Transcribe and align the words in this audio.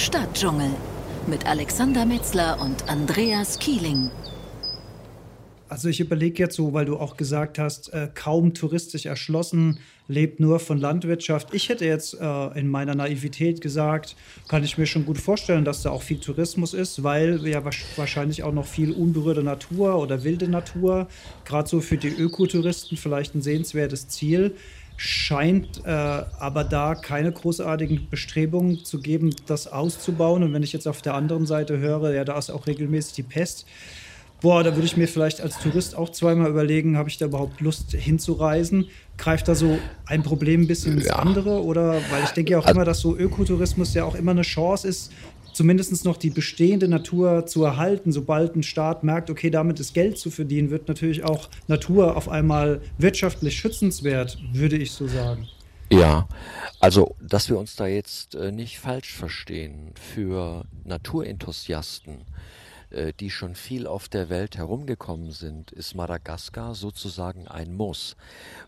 Stadtdschungel 0.00 0.70
mit 1.26 1.44
Alexander 1.44 2.06
Metzler 2.06 2.58
und 2.62 2.88
Andreas 2.88 3.58
Kieling. 3.58 4.10
Also 5.68 5.88
ich 5.90 6.00
überlege 6.00 6.42
jetzt 6.42 6.56
so, 6.56 6.72
weil 6.72 6.86
du 6.86 6.96
auch 6.96 7.18
gesagt 7.18 7.58
hast, 7.58 7.92
äh, 7.92 8.08
kaum 8.14 8.54
touristisch 8.54 9.04
erschlossen, 9.04 9.78
lebt 10.08 10.40
nur 10.40 10.58
von 10.58 10.78
Landwirtschaft. 10.78 11.52
Ich 11.52 11.68
hätte 11.68 11.84
jetzt 11.84 12.18
äh, 12.18 12.58
in 12.58 12.68
meiner 12.68 12.94
Naivität 12.94 13.60
gesagt, 13.60 14.16
kann 14.48 14.64
ich 14.64 14.78
mir 14.78 14.86
schon 14.86 15.04
gut 15.04 15.18
vorstellen, 15.18 15.66
dass 15.66 15.82
da 15.82 15.90
auch 15.90 16.02
viel 16.02 16.18
Tourismus 16.18 16.72
ist, 16.72 17.04
weil 17.04 17.46
ja 17.46 17.62
wahrscheinlich 17.62 18.42
auch 18.42 18.54
noch 18.54 18.66
viel 18.66 18.92
unberührte 18.92 19.42
Natur 19.42 19.98
oder 19.98 20.24
wilde 20.24 20.48
Natur, 20.48 21.08
gerade 21.44 21.68
so 21.68 21.82
für 21.82 21.98
die 21.98 22.08
Ökotouristen 22.08 22.96
vielleicht 22.96 23.34
ein 23.34 23.42
sehenswertes 23.42 24.08
Ziel 24.08 24.56
scheint 25.02 25.80
äh, 25.86 25.90
aber 25.90 26.62
da 26.62 26.94
keine 26.94 27.32
großartigen 27.32 28.10
Bestrebungen 28.10 28.84
zu 28.84 29.00
geben, 29.00 29.34
das 29.46 29.66
auszubauen. 29.66 30.42
Und 30.42 30.52
wenn 30.52 30.62
ich 30.62 30.74
jetzt 30.74 30.86
auf 30.86 31.00
der 31.00 31.14
anderen 31.14 31.46
Seite 31.46 31.78
höre, 31.78 32.12
ja, 32.12 32.22
da 32.22 32.36
ist 32.36 32.50
auch 32.50 32.66
regelmäßig 32.66 33.14
die 33.14 33.22
Pest. 33.22 33.64
Boah, 34.42 34.62
da 34.62 34.74
würde 34.74 34.84
ich 34.84 34.98
mir 34.98 35.08
vielleicht 35.08 35.40
als 35.40 35.58
Tourist 35.58 35.96
auch 35.96 36.10
zweimal 36.10 36.50
überlegen, 36.50 36.98
habe 36.98 37.08
ich 37.08 37.16
da 37.16 37.26
überhaupt 37.26 37.62
Lust 37.62 37.92
hinzureisen? 37.92 38.88
Greift 39.16 39.48
da 39.48 39.54
so 39.54 39.78
ein 40.04 40.22
Problem 40.22 40.62
ein 40.62 40.66
bisschen 40.66 40.98
ins 40.98 41.06
ja. 41.06 41.16
andere? 41.16 41.62
Oder 41.64 41.94
weil 42.10 42.24
ich 42.24 42.30
denke 42.30 42.52
ja 42.52 42.58
auch 42.58 42.66
also, 42.66 42.76
immer, 42.76 42.84
dass 42.84 43.00
so 43.00 43.16
Ökotourismus 43.16 43.94
ja 43.94 44.04
auch 44.04 44.14
immer 44.14 44.32
eine 44.32 44.42
Chance 44.42 44.86
ist, 44.86 45.12
zumindest 45.52 46.04
noch 46.04 46.16
die 46.16 46.30
bestehende 46.30 46.88
Natur 46.88 47.46
zu 47.46 47.64
erhalten. 47.64 48.12
Sobald 48.12 48.56
ein 48.56 48.62
Staat 48.62 49.04
merkt, 49.04 49.30
okay, 49.30 49.50
damit 49.50 49.80
ist 49.80 49.94
Geld 49.94 50.18
zu 50.18 50.30
verdienen, 50.30 50.70
wird 50.70 50.88
natürlich 50.88 51.24
auch 51.24 51.48
Natur 51.68 52.16
auf 52.16 52.28
einmal 52.28 52.80
wirtschaftlich 52.98 53.56
schützenswert, 53.56 54.38
würde 54.52 54.76
ich 54.76 54.92
so 54.92 55.06
sagen. 55.06 55.48
Ja, 55.92 56.28
also, 56.78 57.16
dass 57.20 57.48
wir 57.48 57.58
uns 57.58 57.74
da 57.74 57.86
jetzt 57.86 58.36
äh, 58.36 58.52
nicht 58.52 58.78
falsch 58.78 59.12
verstehen, 59.12 59.92
für 60.14 60.64
Naturenthusiasten 60.84 62.18
die 63.18 63.30
schon 63.30 63.54
viel 63.54 63.86
auf 63.86 64.08
der 64.08 64.28
Welt 64.28 64.56
herumgekommen 64.56 65.30
sind, 65.30 65.70
ist 65.72 65.94
Madagaskar 65.94 66.74
sozusagen 66.74 67.48
ein 67.48 67.74
Muss, 67.74 68.16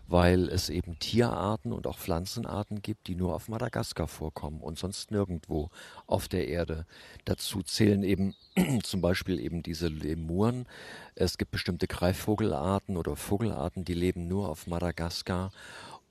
weil 0.07 0.49
es 0.49 0.69
eben 0.69 0.97
Tierarten 0.99 1.73
und 1.73 1.87
auch 1.87 1.97
Pflanzenarten 1.97 2.81
gibt, 2.81 3.07
die 3.07 3.15
nur 3.15 3.35
auf 3.35 3.49
Madagaskar 3.49 4.07
vorkommen 4.07 4.61
und 4.61 4.77
sonst 4.79 5.11
nirgendwo 5.11 5.69
auf 6.07 6.27
der 6.27 6.47
Erde. 6.47 6.85
Dazu 7.25 7.61
zählen 7.63 8.03
eben 8.03 8.35
zum 8.83 9.01
Beispiel 9.01 9.39
eben 9.39 9.63
diese 9.63 9.87
Lemuren. 9.87 10.67
Es 11.15 11.37
gibt 11.37 11.51
bestimmte 11.51 11.87
Greifvogelarten 11.87 12.97
oder 12.97 13.15
Vogelarten, 13.15 13.85
die 13.85 13.93
leben 13.93 14.27
nur 14.27 14.49
auf 14.49 14.67
Madagaskar 14.67 15.51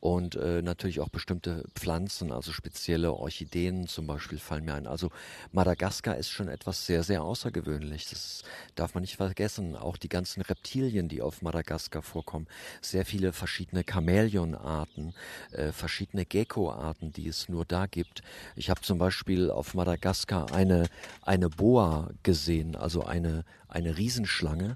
und 0.02 0.34
äh, 0.34 0.62
natürlich 0.62 0.98
auch 0.98 1.10
bestimmte 1.10 1.62
Pflanzen, 1.76 2.32
also 2.32 2.50
spezielle 2.50 3.12
Orchideen 3.12 3.86
zum 3.86 4.08
Beispiel 4.08 4.38
fallen 4.38 4.64
mir 4.64 4.74
ein. 4.74 4.88
Also 4.88 5.10
Madagaskar 5.52 6.16
ist 6.16 6.28
schon 6.28 6.48
etwas 6.48 6.86
sehr, 6.86 7.04
sehr 7.04 7.22
außergewöhnlich. 7.22 8.08
Das 8.10 8.42
darf 8.74 8.94
man 8.94 9.02
nicht 9.02 9.14
vergessen. 9.14 9.76
Auch 9.76 9.96
die 9.96 10.08
ganzen 10.08 10.40
Reptilien, 10.40 11.08
die 11.08 11.22
auf 11.22 11.40
Madagaskar 11.40 12.02
vorkommen, 12.02 12.48
sehr 12.80 13.06
viele 13.06 13.32
verschiedene 13.32 13.84
Chamäleonarten, 13.88 15.14
äh, 15.52 15.70
verschiedene 15.70 16.26
Geckoarten, 16.26 17.12
die 17.12 17.28
es 17.28 17.48
nur 17.48 17.64
da 17.64 17.86
gibt. 17.86 18.22
Ich 18.56 18.70
habe 18.70 18.80
zum 18.80 18.98
Beispiel 18.98 19.52
auf 19.52 19.74
Madagaskar 19.74 20.52
eine, 20.52 20.88
eine 21.20 21.48
Boa 21.48 22.10
gesehen, 22.24 22.74
also 22.74 23.04
eine, 23.04 23.44
eine 23.68 23.96
Riesenschlange. 23.96 24.74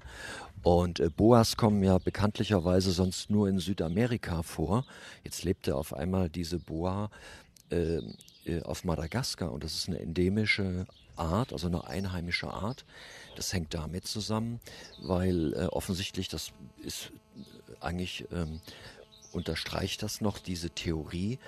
Und 0.63 0.99
äh, 0.99 1.09
Boas 1.09 1.57
kommen 1.57 1.83
ja 1.83 1.97
bekanntlicherweise 1.97 2.91
sonst 2.91 3.29
nur 3.29 3.47
in 3.47 3.59
Südamerika 3.59 4.43
vor. 4.43 4.85
Jetzt 5.23 5.43
lebte 5.43 5.75
auf 5.75 5.93
einmal 5.93 6.29
diese 6.29 6.59
Boa 6.59 7.09
äh, 7.69 8.01
äh, 8.45 8.61
auf 8.63 8.83
Madagaskar 8.83 9.51
und 9.51 9.63
das 9.63 9.73
ist 9.73 9.87
eine 9.87 9.99
endemische 9.99 10.87
Art, 11.15 11.51
also 11.51 11.67
eine 11.67 11.87
einheimische 11.87 12.49
Art. 12.49 12.85
Das 13.35 13.53
hängt 13.53 13.73
damit 13.73 14.07
zusammen, 14.07 14.59
weil 15.01 15.53
äh, 15.53 15.65
offensichtlich 15.65 16.27
das 16.27 16.51
ist 16.83 17.11
äh, 17.35 17.85
eigentlich 17.85 18.25
ähm, 18.31 18.61
unterstreicht 19.33 20.01
das 20.03 20.21
noch 20.21 20.39
diese 20.39 20.69
Theorie 20.69 21.39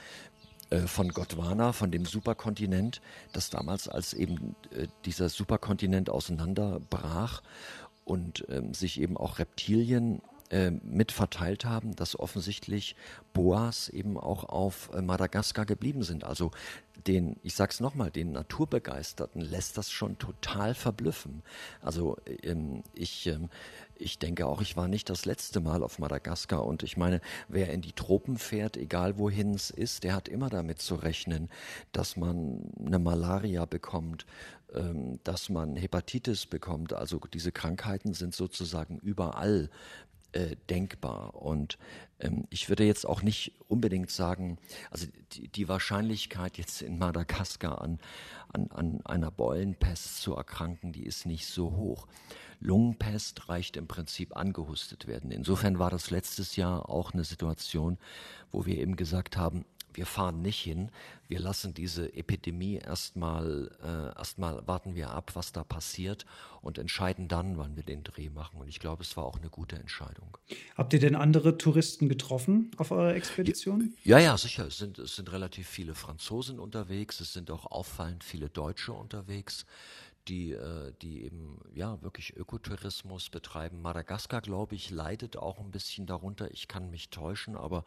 äh, 0.69 0.81
von 0.81 1.09
Gondwana, 1.09 1.73
von 1.73 1.91
dem 1.91 2.05
Superkontinent, 2.05 3.01
dass 3.33 3.49
damals 3.49 3.87
als 3.87 4.13
eben 4.13 4.55
äh, 4.71 4.87
dieser 5.05 5.29
Superkontinent 5.29 6.09
auseinanderbrach 6.09 7.41
und 8.09 8.45
ähm, 8.49 8.73
sich 8.73 8.99
eben 8.99 9.17
auch 9.17 9.39
Reptilien 9.39 10.21
äh, 10.49 10.71
mit 10.71 11.11
verteilt 11.11 11.65
haben, 11.65 11.95
dass 11.95 12.19
offensichtlich 12.19 12.95
Boas 13.33 13.89
eben 13.89 14.17
auch 14.17 14.43
auf 14.45 14.89
äh, 14.93 15.01
Madagaskar 15.01 15.65
geblieben 15.65 16.03
sind. 16.03 16.23
Also 16.23 16.51
den, 17.07 17.37
ich 17.43 17.55
sag's 17.55 17.79
nochmal, 17.79 18.11
den 18.11 18.31
Naturbegeisterten 18.31 19.41
lässt 19.41 19.77
das 19.77 19.91
schon 19.91 20.17
total 20.17 20.73
verblüffen. 20.73 21.43
Also 21.81 22.17
ähm, 22.43 22.83
ich, 22.93 23.27
ähm, 23.27 23.49
ich 23.95 24.19
denke 24.19 24.47
auch, 24.47 24.61
ich 24.61 24.75
war 24.75 24.87
nicht 24.87 25.09
das 25.09 25.25
letzte 25.25 25.59
Mal 25.59 25.83
auf 25.83 25.99
Madagaskar 25.99 26.65
und 26.65 26.83
ich 26.83 26.97
meine, 26.97 27.21
wer 27.47 27.71
in 27.71 27.81
die 27.81 27.93
Tropen 27.93 28.37
fährt, 28.37 28.77
egal 28.77 29.17
wohin 29.17 29.53
es 29.53 29.69
ist, 29.69 30.03
der 30.03 30.15
hat 30.15 30.27
immer 30.27 30.49
damit 30.49 30.79
zu 30.79 30.95
rechnen, 30.95 31.49
dass 31.91 32.17
man 32.17 32.71
eine 32.83 32.99
Malaria 32.99 33.65
bekommt, 33.65 34.25
ähm, 34.73 35.19
dass 35.23 35.49
man 35.49 35.75
Hepatitis 35.75 36.45
bekommt. 36.45 36.93
Also 36.93 37.19
diese 37.33 37.51
Krankheiten 37.51 38.13
sind 38.13 38.35
sozusagen 38.35 38.97
überall 38.99 39.69
äh, 40.31 40.55
denkbar. 40.69 41.35
Und 41.35 41.77
ähm, 42.19 42.45
ich 42.49 42.69
würde 42.69 42.83
jetzt 42.83 43.05
auch 43.05 43.21
nicht 43.21 43.53
unbedingt 43.67 44.11
sagen, 44.11 44.57
also 44.91 45.07
die, 45.33 45.47
die 45.47 45.67
Wahrscheinlichkeit 45.67 46.57
jetzt 46.57 46.81
in 46.81 46.97
Madagaskar 46.97 47.81
an, 47.81 47.99
an, 48.53 48.69
an 48.71 49.01
einer 49.05 49.31
Beulenpest 49.31 50.21
zu 50.21 50.35
erkranken, 50.35 50.91
die 50.91 51.03
ist 51.03 51.25
nicht 51.25 51.47
so 51.47 51.71
hoch. 51.75 52.07
Lungenpest 52.59 53.47
reicht 53.47 53.77
im 53.77 53.87
Prinzip 53.87 54.35
angehustet 54.35 55.07
werden. 55.07 55.31
Insofern 55.31 55.79
war 55.79 55.89
das 55.89 56.11
letztes 56.11 56.55
Jahr 56.55 56.89
auch 56.89 57.13
eine 57.13 57.23
Situation, 57.23 57.97
wo 58.51 58.65
wir 58.65 58.77
eben 58.77 58.97
gesagt 58.97 59.37
haben, 59.37 59.65
wir 59.93 60.05
fahren 60.05 60.41
nicht 60.41 60.59
hin, 60.59 60.91
wir 61.27 61.39
lassen 61.39 61.73
diese 61.73 62.13
Epidemie 62.13 62.77
erstmal, 62.77 63.69
äh, 63.83 64.17
erstmal 64.17 64.65
warten 64.67 64.95
wir 64.95 65.11
ab, 65.11 65.31
was 65.35 65.51
da 65.51 65.63
passiert 65.63 66.25
und 66.61 66.77
entscheiden 66.77 67.27
dann, 67.27 67.57
wann 67.57 67.75
wir 67.75 67.83
den 67.83 68.03
Dreh 68.03 68.29
machen. 68.29 68.59
Und 68.59 68.67
ich 68.67 68.79
glaube, 68.79 69.03
es 69.03 69.15
war 69.15 69.25
auch 69.25 69.37
eine 69.37 69.49
gute 69.49 69.75
Entscheidung. 69.75 70.37
Habt 70.75 70.93
ihr 70.93 70.99
denn 70.99 71.15
andere 71.15 71.57
Touristen 71.57 72.09
getroffen 72.09 72.71
auf 72.77 72.91
eurer 72.91 73.13
Expedition? 73.15 73.93
Ja, 74.03 74.19
ja, 74.19 74.37
sicher. 74.37 74.67
Es 74.67 74.77
sind, 74.79 74.97
es 74.97 75.15
sind 75.15 75.31
relativ 75.31 75.67
viele 75.67 75.93
Franzosen 75.93 76.59
unterwegs, 76.59 77.19
es 77.19 77.33
sind 77.33 77.51
auch 77.51 77.67
auffallend 77.67 78.23
viele 78.23 78.49
Deutsche 78.49 78.93
unterwegs 78.93 79.65
die, 80.29 80.51
äh, 80.51 80.93
die 81.01 81.23
eben 81.23 81.59
ja 81.73 82.01
wirklich 82.01 82.35
Ökotourismus 82.37 83.29
betreiben. 83.29 83.81
Madagaskar, 83.81 84.41
glaube 84.41 84.75
ich, 84.75 84.91
leidet 84.91 85.37
auch 85.37 85.59
ein 85.59 85.71
bisschen 85.71 86.05
darunter. 86.05 86.51
Ich 86.51 86.67
kann 86.67 86.89
mich 86.89 87.09
täuschen, 87.09 87.55
aber 87.55 87.83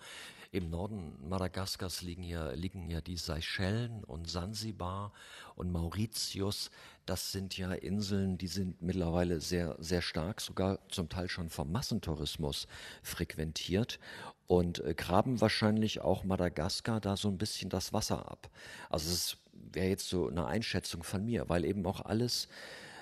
im 0.50 0.69
Norden 0.69 1.16
Madagaskars 1.28 2.03
liegen 2.03 2.25
ja, 2.25 2.50
liegen 2.50 2.91
ja 2.91 3.00
die 3.00 3.16
Seychellen 3.16 4.04
und 4.04 4.28
Sansibar 4.28 5.12
und 5.54 5.72
Mauritius. 5.72 6.70
Das 7.06 7.32
sind 7.32 7.56
ja 7.56 7.72
Inseln, 7.72 8.38
die 8.38 8.48
sind 8.48 8.82
mittlerweile 8.82 9.41
sehr, 9.41 9.76
sehr 9.78 10.03
stark, 10.03 10.41
sogar 10.41 10.78
zum 10.88 11.09
Teil 11.09 11.28
schon 11.28 11.48
vom 11.48 11.72
Massentourismus 11.72 12.66
frequentiert 13.03 13.98
und 14.47 14.80
äh, 14.80 14.94
graben 14.94 15.41
wahrscheinlich 15.41 16.00
auch 16.00 16.24
Madagaskar 16.24 17.00
da 17.00 17.16
so 17.16 17.28
ein 17.28 17.38
bisschen 17.38 17.70
das 17.70 17.92
Wasser 17.92 18.30
ab. 18.30 18.50
Also 18.91 19.09
es 19.09 19.14
ist 19.14 19.41
wäre 19.53 19.89
jetzt 19.89 20.09
so 20.09 20.29
eine 20.29 20.47
Einschätzung 20.47 21.03
von 21.03 21.25
mir, 21.25 21.49
weil 21.49 21.65
eben 21.65 21.85
auch 21.87 22.01
alles, 22.01 22.49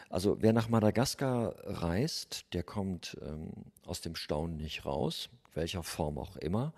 also 0.08 0.38
wer 0.40 0.52
nach 0.52 0.68
Madagaskar 0.68 1.54
reist, 1.64 2.46
der 2.52 2.62
kommt 2.62 3.16
ähm, 3.22 3.50
aus 3.86 4.00
dem 4.00 4.14
Staunen 4.14 4.56
nicht 4.56 4.84
raus, 4.84 5.30
welcher 5.54 5.82
Form 5.82 6.18
auch 6.18 6.36
immer. 6.36 6.72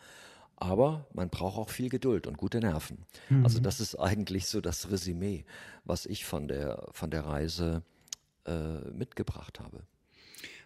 Aber 0.57 1.07
man 1.13 1.29
braucht 1.29 1.59
auch 1.59 1.71
viel 1.71 1.89
Geduld 1.89 2.27
und 2.27 2.37
gute 2.37 2.61
Nerven. 2.61 3.05
Mhm. 3.29 3.45
Also 3.45 3.59
das 3.59 3.81
ist 3.81 3.97
eigentlich 3.97 4.47
so 4.47 4.61
das 4.61 4.91
Resümee, 4.91 5.45
was 5.85 6.07
ich 6.07 6.25
von 6.25 6.47
der, 6.47 6.87
von 6.93 7.11
der 7.11 7.27
Reise 7.27 7.83
äh, 8.47 8.79
mitgebracht 8.93 9.59
habe. 9.59 9.83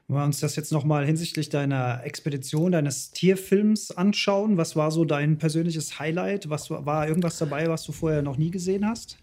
Wenn 0.08 0.18
wir 0.18 0.24
uns 0.24 0.38
das 0.38 0.54
jetzt 0.54 0.70
nochmal 0.70 1.04
hinsichtlich 1.04 1.48
deiner 1.48 2.04
Expedition, 2.04 2.72
deines 2.72 3.10
Tierfilms 3.10 3.90
anschauen, 3.90 4.56
was 4.56 4.76
war 4.76 4.92
so 4.92 5.04
dein 5.04 5.38
persönliches 5.38 5.98
Highlight? 5.98 6.48
Was 6.48 6.70
war 6.70 7.08
irgendwas 7.08 7.38
dabei, 7.38 7.68
was 7.68 7.82
du 7.82 7.90
vorher 7.90 8.22
noch 8.22 8.36
nie 8.36 8.50
gesehen 8.50 8.86
hast? 8.86 9.18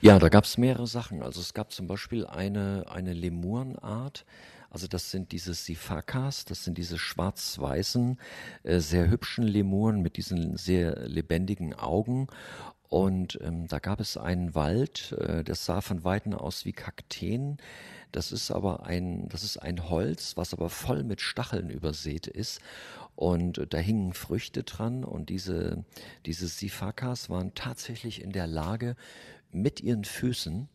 Ja, 0.00 0.18
da 0.18 0.28
gab 0.28 0.44
es 0.44 0.58
mehrere 0.58 0.88
Sachen. 0.88 1.22
Also 1.22 1.40
es 1.40 1.54
gab 1.54 1.70
zum 1.70 1.86
Beispiel 1.86 2.26
eine, 2.26 2.86
eine 2.88 3.12
Lemurenart, 3.12 4.24
also 4.70 4.86
das 4.86 5.10
sind 5.10 5.32
diese 5.32 5.52
Sifakas, 5.52 6.44
das 6.44 6.64
sind 6.64 6.78
diese 6.78 6.96
schwarz-weißen, 6.96 8.18
äh, 8.62 8.78
sehr 8.78 9.10
hübschen 9.10 9.44
Lemuren 9.44 10.00
mit 10.00 10.16
diesen 10.16 10.56
sehr 10.56 11.08
lebendigen 11.08 11.74
Augen. 11.74 12.28
Und 12.90 13.38
ähm, 13.40 13.68
da 13.68 13.78
gab 13.78 14.00
es 14.00 14.16
einen 14.16 14.54
Wald, 14.56 15.12
äh, 15.12 15.44
das 15.44 15.64
sah 15.64 15.80
von 15.80 16.02
Weitem 16.02 16.34
aus 16.34 16.64
wie 16.64 16.72
Kakteen. 16.72 17.58
Das 18.10 18.32
ist 18.32 18.50
aber 18.50 18.84
ein, 18.84 19.28
das 19.28 19.44
ist 19.44 19.58
ein 19.58 19.88
Holz, 19.88 20.36
was 20.36 20.52
aber 20.52 20.68
voll 20.68 21.04
mit 21.04 21.20
Stacheln 21.20 21.70
übersät 21.70 22.26
ist. 22.26 22.60
und 23.14 23.64
da 23.70 23.78
hingen 23.78 24.12
Früchte 24.12 24.64
dran 24.64 25.04
und 25.04 25.28
diese, 25.28 25.84
diese 26.26 26.48
Sifakas 26.48 27.30
waren 27.30 27.54
tatsächlich 27.54 28.22
in 28.22 28.32
der 28.32 28.46
Lage, 28.46 28.96
mit 29.52 29.80
ihren 29.80 30.04
Füßen 30.04 30.68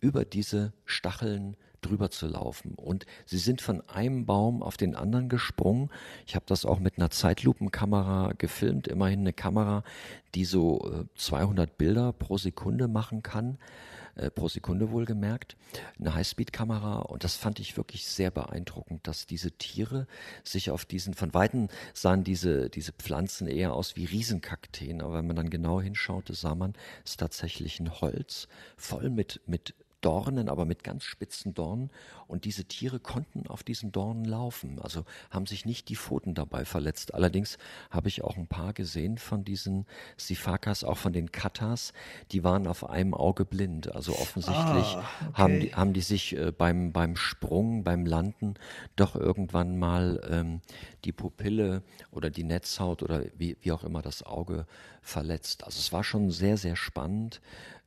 über 0.00 0.24
diese 0.24 0.72
Stacheln 0.84 1.56
drüber 1.84 2.10
zu 2.10 2.26
laufen. 2.26 2.74
Und 2.74 3.06
sie 3.26 3.38
sind 3.38 3.60
von 3.60 3.86
einem 3.88 4.26
Baum 4.26 4.62
auf 4.62 4.76
den 4.76 4.94
anderen 4.94 5.28
gesprungen. 5.28 5.90
Ich 6.26 6.34
habe 6.34 6.44
das 6.48 6.64
auch 6.64 6.78
mit 6.78 6.98
einer 6.98 7.10
Zeitlupenkamera 7.10 8.32
gefilmt, 8.38 8.88
immerhin 8.88 9.20
eine 9.20 9.32
Kamera, 9.32 9.84
die 10.34 10.44
so 10.44 11.06
200 11.16 11.68
äh, 11.68 11.72
Bilder 11.76 12.12
pro 12.12 12.38
Sekunde 12.38 12.88
machen 12.88 13.22
kann. 13.22 13.58
Äh, 14.16 14.30
pro 14.30 14.48
Sekunde 14.48 14.92
wohlgemerkt, 14.92 15.56
eine 15.98 16.14
Highspeed-Kamera. 16.14 16.98
Und 17.00 17.24
das 17.24 17.36
fand 17.36 17.58
ich 17.58 17.76
wirklich 17.76 18.06
sehr 18.06 18.30
beeindruckend, 18.30 19.06
dass 19.08 19.26
diese 19.26 19.50
Tiere 19.50 20.06
sich 20.44 20.70
auf 20.70 20.84
diesen, 20.84 21.14
von 21.14 21.34
Weitem 21.34 21.68
sahen 21.94 22.22
diese, 22.22 22.70
diese 22.70 22.92
Pflanzen 22.92 23.48
eher 23.48 23.74
aus 23.74 23.96
wie 23.96 24.04
Riesenkakteen, 24.04 25.02
aber 25.02 25.14
wenn 25.14 25.26
man 25.26 25.36
dann 25.36 25.50
genau 25.50 25.80
hinschaute, 25.80 26.34
sah 26.34 26.54
man, 26.54 26.74
es 27.04 27.12
ist 27.12 27.20
tatsächlich 27.20 27.80
ein 27.80 28.00
Holz 28.00 28.46
voll 28.76 29.10
mit, 29.10 29.40
mit 29.46 29.74
Dornen, 30.04 30.50
aber 30.50 30.66
mit 30.66 30.84
ganz 30.84 31.04
spitzen 31.04 31.54
Dornen. 31.54 31.90
Und 32.26 32.44
diese 32.44 32.64
Tiere 32.64 33.00
konnten 33.00 33.46
auf 33.46 33.62
diesen 33.62 33.90
Dornen 33.90 34.24
laufen, 34.24 34.78
also 34.80 35.04
haben 35.30 35.46
sich 35.46 35.64
nicht 35.64 35.88
die 35.88 35.96
Pfoten 35.96 36.34
dabei 36.34 36.64
verletzt. 36.64 37.14
Allerdings 37.14 37.58
habe 37.90 38.08
ich 38.08 38.22
auch 38.22 38.36
ein 38.36 38.46
paar 38.46 38.74
gesehen 38.74 39.16
von 39.16 39.44
diesen 39.44 39.86
Sifakas, 40.16 40.84
auch 40.84 40.98
von 40.98 41.12
den 41.12 41.32
Katas, 41.32 41.92
die 42.32 42.44
waren 42.44 42.66
auf 42.66 42.88
einem 42.88 43.14
Auge 43.14 43.44
blind. 43.46 43.94
Also 43.94 44.12
offensichtlich 44.12 44.96
ah, 44.96 45.04
okay. 45.28 45.32
haben, 45.34 45.60
die, 45.60 45.74
haben 45.74 45.92
die 45.94 46.02
sich 46.02 46.36
äh, 46.36 46.52
beim, 46.52 46.92
beim 46.92 47.16
Sprung, 47.16 47.82
beim 47.82 48.04
Landen 48.04 48.54
doch 48.96 49.16
irgendwann 49.16 49.78
mal 49.78 50.20
ähm, 50.30 50.60
die 51.04 51.12
Pupille 51.12 51.82
oder 52.10 52.30
die 52.30 52.44
Netzhaut 52.44 53.02
oder 53.02 53.22
wie, 53.36 53.56
wie 53.62 53.72
auch 53.72 53.84
immer 53.84 54.02
das 54.02 54.22
Auge 54.22 54.66
verletzt. 55.00 55.64
Also 55.64 55.78
es 55.78 55.92
war 55.92 56.04
schon 56.04 56.30
sehr, 56.30 56.56
sehr 56.56 56.76
spannend 56.76 57.40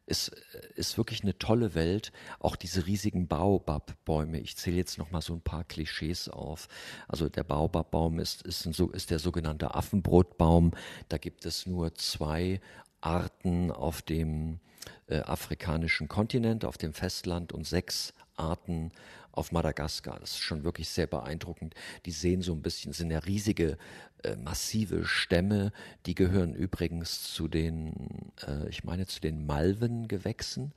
ist, 0.07 0.29
ist 0.75 0.97
wirklich 0.97 1.21
eine 1.21 1.37
tolle 1.37 1.75
Welt. 1.75 2.11
Auch 2.39 2.55
diese 2.55 2.87
riesigen 2.87 3.27
Baobab-Bäume. 3.27 4.39
Ich 4.39 4.57
zähle 4.57 4.77
jetzt 4.77 4.97
noch 4.97 5.11
mal 5.11 5.21
so 5.21 5.33
ein 5.33 5.41
paar 5.41 5.63
Klischees 5.63 6.29
auf. 6.29 6.67
Also 7.07 7.29
der 7.29 7.43
Baobab-Baum 7.43 8.19
ist, 8.19 8.41
ist, 8.41 8.65
ein, 8.65 8.89
ist 8.93 9.11
der 9.11 9.19
sogenannte 9.19 9.75
Affenbrotbaum. 9.75 10.71
Da 11.09 11.17
gibt 11.17 11.45
es 11.45 11.65
nur 11.65 11.93
zwei 11.95 12.61
Arten 13.01 13.69
auf 13.69 14.01
dem 14.01 14.59
äh, 15.07 15.19
afrikanischen 15.19 16.07
Kontinent, 16.07 16.65
auf 16.65 16.77
dem 16.77 16.93
Festland 16.93 17.51
und 17.51 17.67
sechs 17.67 18.13
Arten 18.37 18.91
auf 19.31 19.51
Madagaskar. 19.51 20.19
Das 20.19 20.31
ist 20.31 20.39
schon 20.39 20.63
wirklich 20.63 20.89
sehr 20.89 21.07
beeindruckend. 21.07 21.75
Die 22.05 22.11
sehen 22.11 22.41
so 22.41 22.53
ein 22.53 22.61
bisschen, 22.61 22.93
sind 22.93 23.11
ja 23.11 23.19
riesige, 23.19 23.77
äh, 24.23 24.35
massive 24.35 25.05
Stämme. 25.05 25.71
Die 26.05 26.15
gehören 26.15 26.55
übrigens 26.55 27.33
zu 27.33 27.47
den, 27.47 28.31
äh, 28.47 28.67
ich 28.69 28.83
meine, 28.83 29.05
zu 29.05 29.21
den 29.21 29.45
Malvengewächsen, 29.45 30.73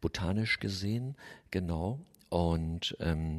botanisch 0.00 0.60
gesehen, 0.60 1.16
genau. 1.50 2.00
Und 2.28 2.96
ähm, 3.00 3.38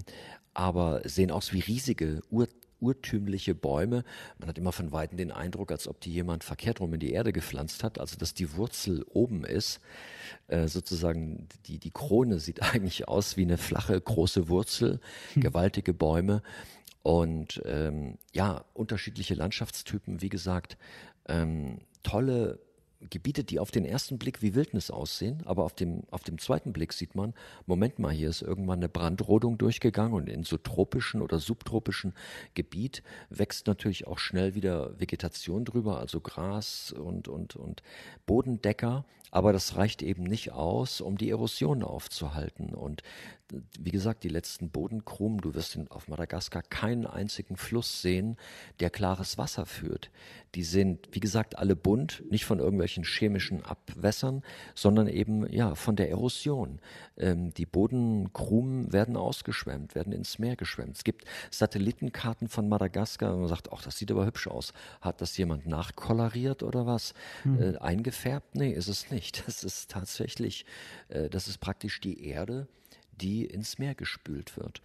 aber 0.54 1.02
sehen 1.08 1.32
aus 1.32 1.54
wie 1.54 1.60
riesige 1.60 2.22
Ur 2.30 2.48
urtümliche 2.80 3.56
Bäume. 3.56 4.04
Man 4.40 4.50
hat 4.50 4.58
immer 4.58 4.72
von 4.72 4.92
Weitem 4.92 5.18
den 5.18 5.32
Eindruck, 5.32 5.72
als 5.72 5.88
ob 5.88 6.00
die 6.02 6.12
jemand 6.12 6.44
verkehrt 6.44 6.80
rum 6.80 6.94
in 6.94 7.00
die 7.00 7.12
Erde 7.12 7.34
gepflanzt 7.34 7.84
hat, 7.84 8.00
also 8.00 8.18
dass 8.18 8.34
die 8.34 8.56
Wurzel 8.56 9.06
oben 9.10 9.44
ist. 9.44 9.80
Äh, 10.48 10.68
sozusagen 10.68 11.48
die, 11.66 11.80
die 11.80 11.92
Krone 11.92 12.40
sieht 12.40 12.62
eigentlich 12.74 13.08
aus 13.08 13.38
wie 13.38 13.44
eine 13.44 13.58
flache, 13.58 14.00
große 14.00 14.50
Wurzel, 14.50 15.00
hm. 15.34 15.42
gewaltige 15.42 15.94
Bäume. 15.94 16.42
Und 17.04 17.62
ähm, 17.66 18.18
ja, 18.34 18.66
unterschiedliche 18.74 19.36
Landschaftstypen, 19.36 20.22
wie 20.22 20.30
gesagt, 20.30 20.78
ähm, 21.28 21.80
tolle 22.02 22.60
Gebiete, 23.10 23.44
die 23.44 23.60
auf 23.60 23.72
den 23.72 23.86
ersten 23.86 24.18
Blick 24.18 24.42
wie 24.42 24.56
Wildnis 24.56 24.90
aussehen, 24.90 25.44
aber 25.46 25.64
auf 25.64 25.74
dem, 25.74 26.04
auf 26.12 26.24
dem 26.24 26.38
zweiten 26.38 26.74
Blick 26.74 26.94
sieht 26.94 27.16
man, 27.16 27.34
Moment 27.66 28.00
mal, 28.00 28.12
hier 28.12 28.30
ist 28.30 28.42
irgendwann 28.42 28.80
eine 28.80 28.90
Brandrodung 28.90 29.58
durchgegangen 29.58 30.14
und 30.14 30.30
in 30.30 30.44
so 30.44 30.58
tropischen 30.58 31.22
oder 31.22 31.40
subtropischen 31.40 32.14
Gebiet 32.54 33.04
wächst 33.30 33.68
natürlich 33.68 34.08
auch 34.08 34.18
schnell 34.18 34.56
wieder 34.56 35.00
Vegetation 35.00 35.66
drüber, 35.66 36.00
also 36.00 36.20
Gras 36.20 36.92
und, 36.92 37.28
und, 37.28 37.56
und 37.56 37.84
Bodendecker, 38.26 39.06
aber 39.36 39.52
das 39.52 39.76
reicht 39.76 40.02
eben 40.02 40.24
nicht 40.24 40.54
aus, 40.54 41.02
um 41.02 41.18
die 41.18 41.30
Erosion 41.30 41.84
aufzuhalten. 41.84 42.74
Und 42.74 43.04
wie 43.78 43.92
gesagt, 43.92 44.24
die 44.24 44.30
letzten 44.30 44.70
Bodenkrumen, 44.70 45.40
du 45.40 45.54
wirst 45.54 45.76
in, 45.76 45.90
auf 45.90 46.08
Madagaskar 46.08 46.64
keinen 46.64 47.06
einzigen 47.06 47.58
Fluss 47.58 48.02
sehen, 48.02 48.38
der 48.80 48.90
klares 48.90 49.38
Wasser 49.38 49.66
führt. 49.66 50.10
Die 50.56 50.64
sind, 50.64 51.10
wie 51.12 51.20
gesagt, 51.20 51.58
alle 51.58 51.76
bunt, 51.76 52.24
nicht 52.32 52.46
von 52.46 52.60
irgendwelchen 52.60 53.04
chemischen 53.04 53.64
Abwässern, 53.64 54.42
sondern 54.74 55.08
eben 55.08 55.52
ja 55.52 55.76
von 55.76 55.98
der 55.98 56.10
Erosion. 56.10 56.80
Ähm, 57.18 57.54
die 57.54 57.66
Bodenkrumen 57.66 58.94
werden 58.94 59.18
ausgeschwemmt, 59.18 59.96
werden 59.96 60.14
ins 60.14 60.40
Meer 60.40 60.56
geschwemmt. 60.56 60.96
Es 60.96 61.04
gibt 61.04 61.26
Satellitenkarten 61.52 62.48
von 62.48 62.70
Madagaskar, 62.70 63.34
und 63.34 63.42
man 63.42 63.50
sagt, 63.50 63.72
ach, 63.74 63.84
das 63.84 63.98
sieht 63.98 64.12
aber 64.12 64.26
hübsch 64.26 64.48
aus. 64.48 64.74
Hat 65.02 65.20
das 65.20 65.36
jemand 65.38 65.68
nachkoloriert 65.68 66.64
oder 66.64 66.86
was? 66.86 67.14
Hm. 67.44 67.62
Äh, 67.62 67.78
eingefärbt? 67.78 68.56
Nee, 68.56 68.72
ist 68.72 68.88
es 68.88 69.12
nicht. 69.12 69.25
Das 69.46 69.64
ist 69.64 69.92
tatsächlich, 69.92 70.66
äh, 71.10 71.30
das 71.30 71.48
ist 71.48 71.60
praktisch 71.60 72.00
die 72.02 72.26
Erde 72.26 72.68
die 73.22 73.46
ins 73.46 73.80
Meer 73.80 73.96
gespült 73.96 74.58
wird. 74.58 74.82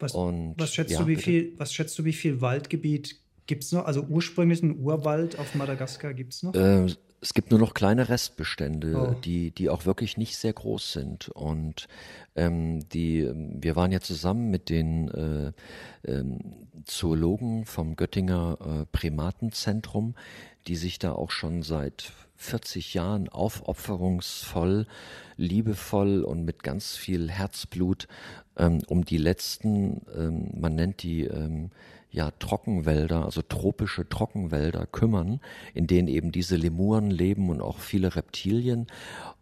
Was, 0.00 0.14
Und, 0.14 0.54
was 0.56 0.72
schätzt 0.72 0.92
ja, 0.92 1.00
du, 1.00 1.06
wie 1.06 1.16
viel, 1.16 1.52
was 1.58 1.72
schätzt 1.72 1.98
du, 1.98 2.04
wie 2.04 2.12
viel 2.12 2.40
Waldgebiet 2.40 3.16
gibt 3.46 3.64
es 3.64 3.72
noch? 3.72 3.84
Also 3.84 4.02
ursprünglichen 4.02 4.80
Urwald 4.80 5.38
auf 5.38 5.54
Madagaskar 5.54 6.14
gibt 6.14 6.32
es 6.32 6.42
noch? 6.42 6.54
Äh, 6.54 6.86
es 7.20 7.32
gibt 7.32 7.50
nur 7.50 7.60
noch 7.60 7.72
kleine 7.72 8.10
Restbestände, 8.10 8.96
oh. 8.96 9.20
die, 9.24 9.50
die 9.50 9.70
auch 9.70 9.86
wirklich 9.86 10.18
nicht 10.18 10.36
sehr 10.36 10.52
groß 10.52 10.92
sind. 10.92 11.30
Und 11.30 11.88
ähm, 12.36 12.86
die, 12.90 13.30
wir 13.32 13.76
waren 13.76 13.92
ja 13.92 14.00
zusammen 14.00 14.50
mit 14.50 14.68
den 14.68 15.08
äh, 15.08 15.52
ähm, 16.06 16.38
Zoologen 16.84 17.64
vom 17.64 17.96
Göttinger 17.96 18.58
äh, 18.60 18.86
Primatenzentrum, 18.92 20.14
die 20.66 20.76
sich 20.76 20.98
da 20.98 21.12
auch 21.12 21.30
schon 21.30 21.62
seit 21.62 22.12
40 22.36 22.94
Jahren 22.94 23.28
aufopferungsvoll, 23.28 24.86
liebevoll 25.36 26.22
und 26.24 26.44
mit 26.44 26.62
ganz 26.62 26.96
viel 26.96 27.30
Herzblut 27.30 28.08
ähm, 28.56 28.80
um 28.88 29.04
die 29.04 29.18
letzten, 29.18 30.02
ähm, 30.16 30.50
man 30.54 30.74
nennt 30.74 31.02
die 31.02 31.24
ähm, 31.24 31.70
ja 32.10 32.30
Trockenwälder, 32.38 33.24
also 33.24 33.42
tropische 33.42 34.08
Trockenwälder 34.08 34.86
kümmern, 34.86 35.40
in 35.74 35.86
denen 35.86 36.08
eben 36.08 36.32
diese 36.32 36.56
Lemuren 36.56 37.10
leben 37.10 37.50
und 37.50 37.60
auch 37.60 37.78
viele 37.78 38.14
Reptilien. 38.14 38.86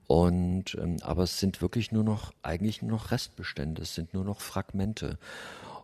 Und 0.06 0.76
ähm, 0.80 0.96
aber 1.02 1.22
es 1.24 1.38
sind 1.38 1.62
wirklich 1.62 1.92
nur 1.92 2.04
noch 2.04 2.32
eigentlich 2.42 2.82
nur 2.82 2.90
noch 2.90 3.10
Restbestände, 3.10 3.82
es 3.82 3.94
sind 3.94 4.14
nur 4.14 4.24
noch 4.24 4.40
Fragmente. 4.40 5.18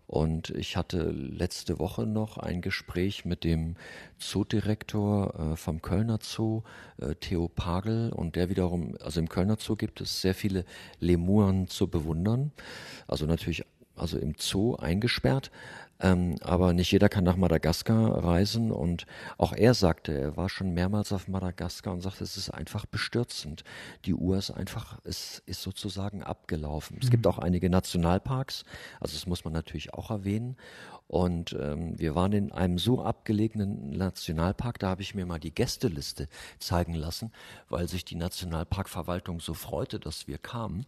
Und 0.08 0.48
ich 0.50 0.78
hatte 0.78 1.10
letzte 1.10 1.78
Woche 1.78 2.06
noch 2.06 2.38
ein 2.38 2.62
Gespräch 2.62 3.26
mit 3.26 3.44
dem 3.44 3.76
Zoodirektor 4.16 5.52
äh, 5.52 5.56
vom 5.56 5.82
Kölner 5.82 6.18
Zoo, 6.22 6.62
äh, 6.96 7.14
Theo 7.14 7.46
Pagel, 7.46 8.10
und 8.14 8.34
der 8.34 8.48
wiederum, 8.48 8.96
also 9.02 9.20
im 9.20 9.28
Kölner 9.28 9.58
Zoo 9.60 9.76
gibt 9.76 10.00
es 10.00 10.22
sehr 10.22 10.34
viele 10.34 10.64
Lemuren 10.98 11.68
zu 11.68 11.88
bewundern. 11.88 12.52
Also 13.06 13.26
natürlich, 13.26 13.66
also 13.96 14.18
im 14.18 14.34
Zoo 14.38 14.76
eingesperrt, 14.76 15.50
ähm, 16.00 16.36
aber 16.40 16.72
nicht 16.72 16.92
jeder 16.92 17.08
kann 17.08 17.24
nach 17.24 17.36
Madagaskar 17.36 18.24
reisen 18.24 18.70
und 18.70 19.06
auch 19.36 19.52
er 19.52 19.74
sagte, 19.74 20.12
er 20.12 20.36
war 20.36 20.48
schon 20.48 20.72
mehrmals 20.72 21.12
auf 21.12 21.28
Madagaskar 21.28 21.92
und 21.92 22.00
sagte, 22.00 22.24
es 22.24 22.36
ist 22.36 22.50
einfach 22.50 22.86
bestürzend. 22.86 23.64
Die 24.04 24.14
Uhr 24.14 24.38
ist 24.38 24.50
einfach, 24.50 24.98
es 25.04 25.42
ist 25.46 25.62
sozusagen 25.62 26.22
abgelaufen. 26.22 26.96
Mhm. 26.96 27.02
Es 27.02 27.10
gibt 27.10 27.24
mhm. 27.24 27.30
auch 27.30 27.38
einige 27.38 27.68
Nationalparks, 27.70 28.64
also 29.00 29.14
das 29.14 29.26
muss 29.26 29.44
man 29.44 29.52
natürlich 29.52 29.94
auch 29.94 30.10
erwähnen. 30.10 30.56
Und 31.08 31.56
ähm, 31.58 31.98
wir 31.98 32.14
waren 32.14 32.32
in 32.32 32.52
einem 32.52 32.76
so 32.76 33.02
abgelegenen 33.02 33.92
Nationalpark, 33.92 34.78
da 34.78 34.90
habe 34.90 35.00
ich 35.00 35.14
mir 35.14 35.24
mal 35.24 35.40
die 35.40 35.54
Gästeliste 35.54 36.28
zeigen 36.58 36.92
lassen, 36.92 37.32
weil 37.70 37.88
sich 37.88 38.04
die 38.04 38.14
Nationalparkverwaltung 38.14 39.40
so 39.40 39.54
freute, 39.54 39.98
dass 39.98 40.28
wir 40.28 40.36
kamen. 40.36 40.84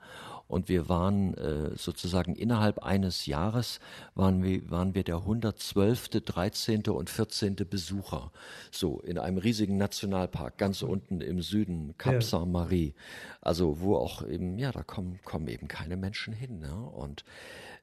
Und 0.47 0.69
wir 0.69 0.91
waren 0.91 1.33
äh, 1.35 1.75
sozusagen 1.75 2.35
innerhalb 2.35 2.81
eines 2.81 3.25
Jahres 3.25 3.81
waren 4.15 4.43
wir, 4.43 4.71
waren 4.71 4.95
wir 5.01 5.05
der 5.05 5.17
112., 5.17 6.11
13. 6.11 6.83
und 6.89 7.09
14. 7.09 7.57
Besucher. 7.57 8.33
So 8.71 9.01
in 9.01 9.19
einem 9.19 9.39
riesigen 9.39 9.79
Nationalpark, 9.79 10.59
ganz 10.59 10.83
unten 10.83 11.23
im 11.23 11.41
Süden, 11.41 11.97
Cap 11.97 12.15
ja. 12.15 12.21
Saint-Marie. 12.21 12.95
Also 13.41 13.81
wo 13.81 13.97
auch 13.97 14.27
eben, 14.27 14.59
ja, 14.59 14.73
da 14.73 14.83
kommen, 14.83 15.19
kommen 15.25 15.49
eben 15.49 15.69
keine 15.69 15.97
Menschen 15.97 16.35
hin. 16.35 16.61
Ne? 16.61 16.75
Und 16.75 17.25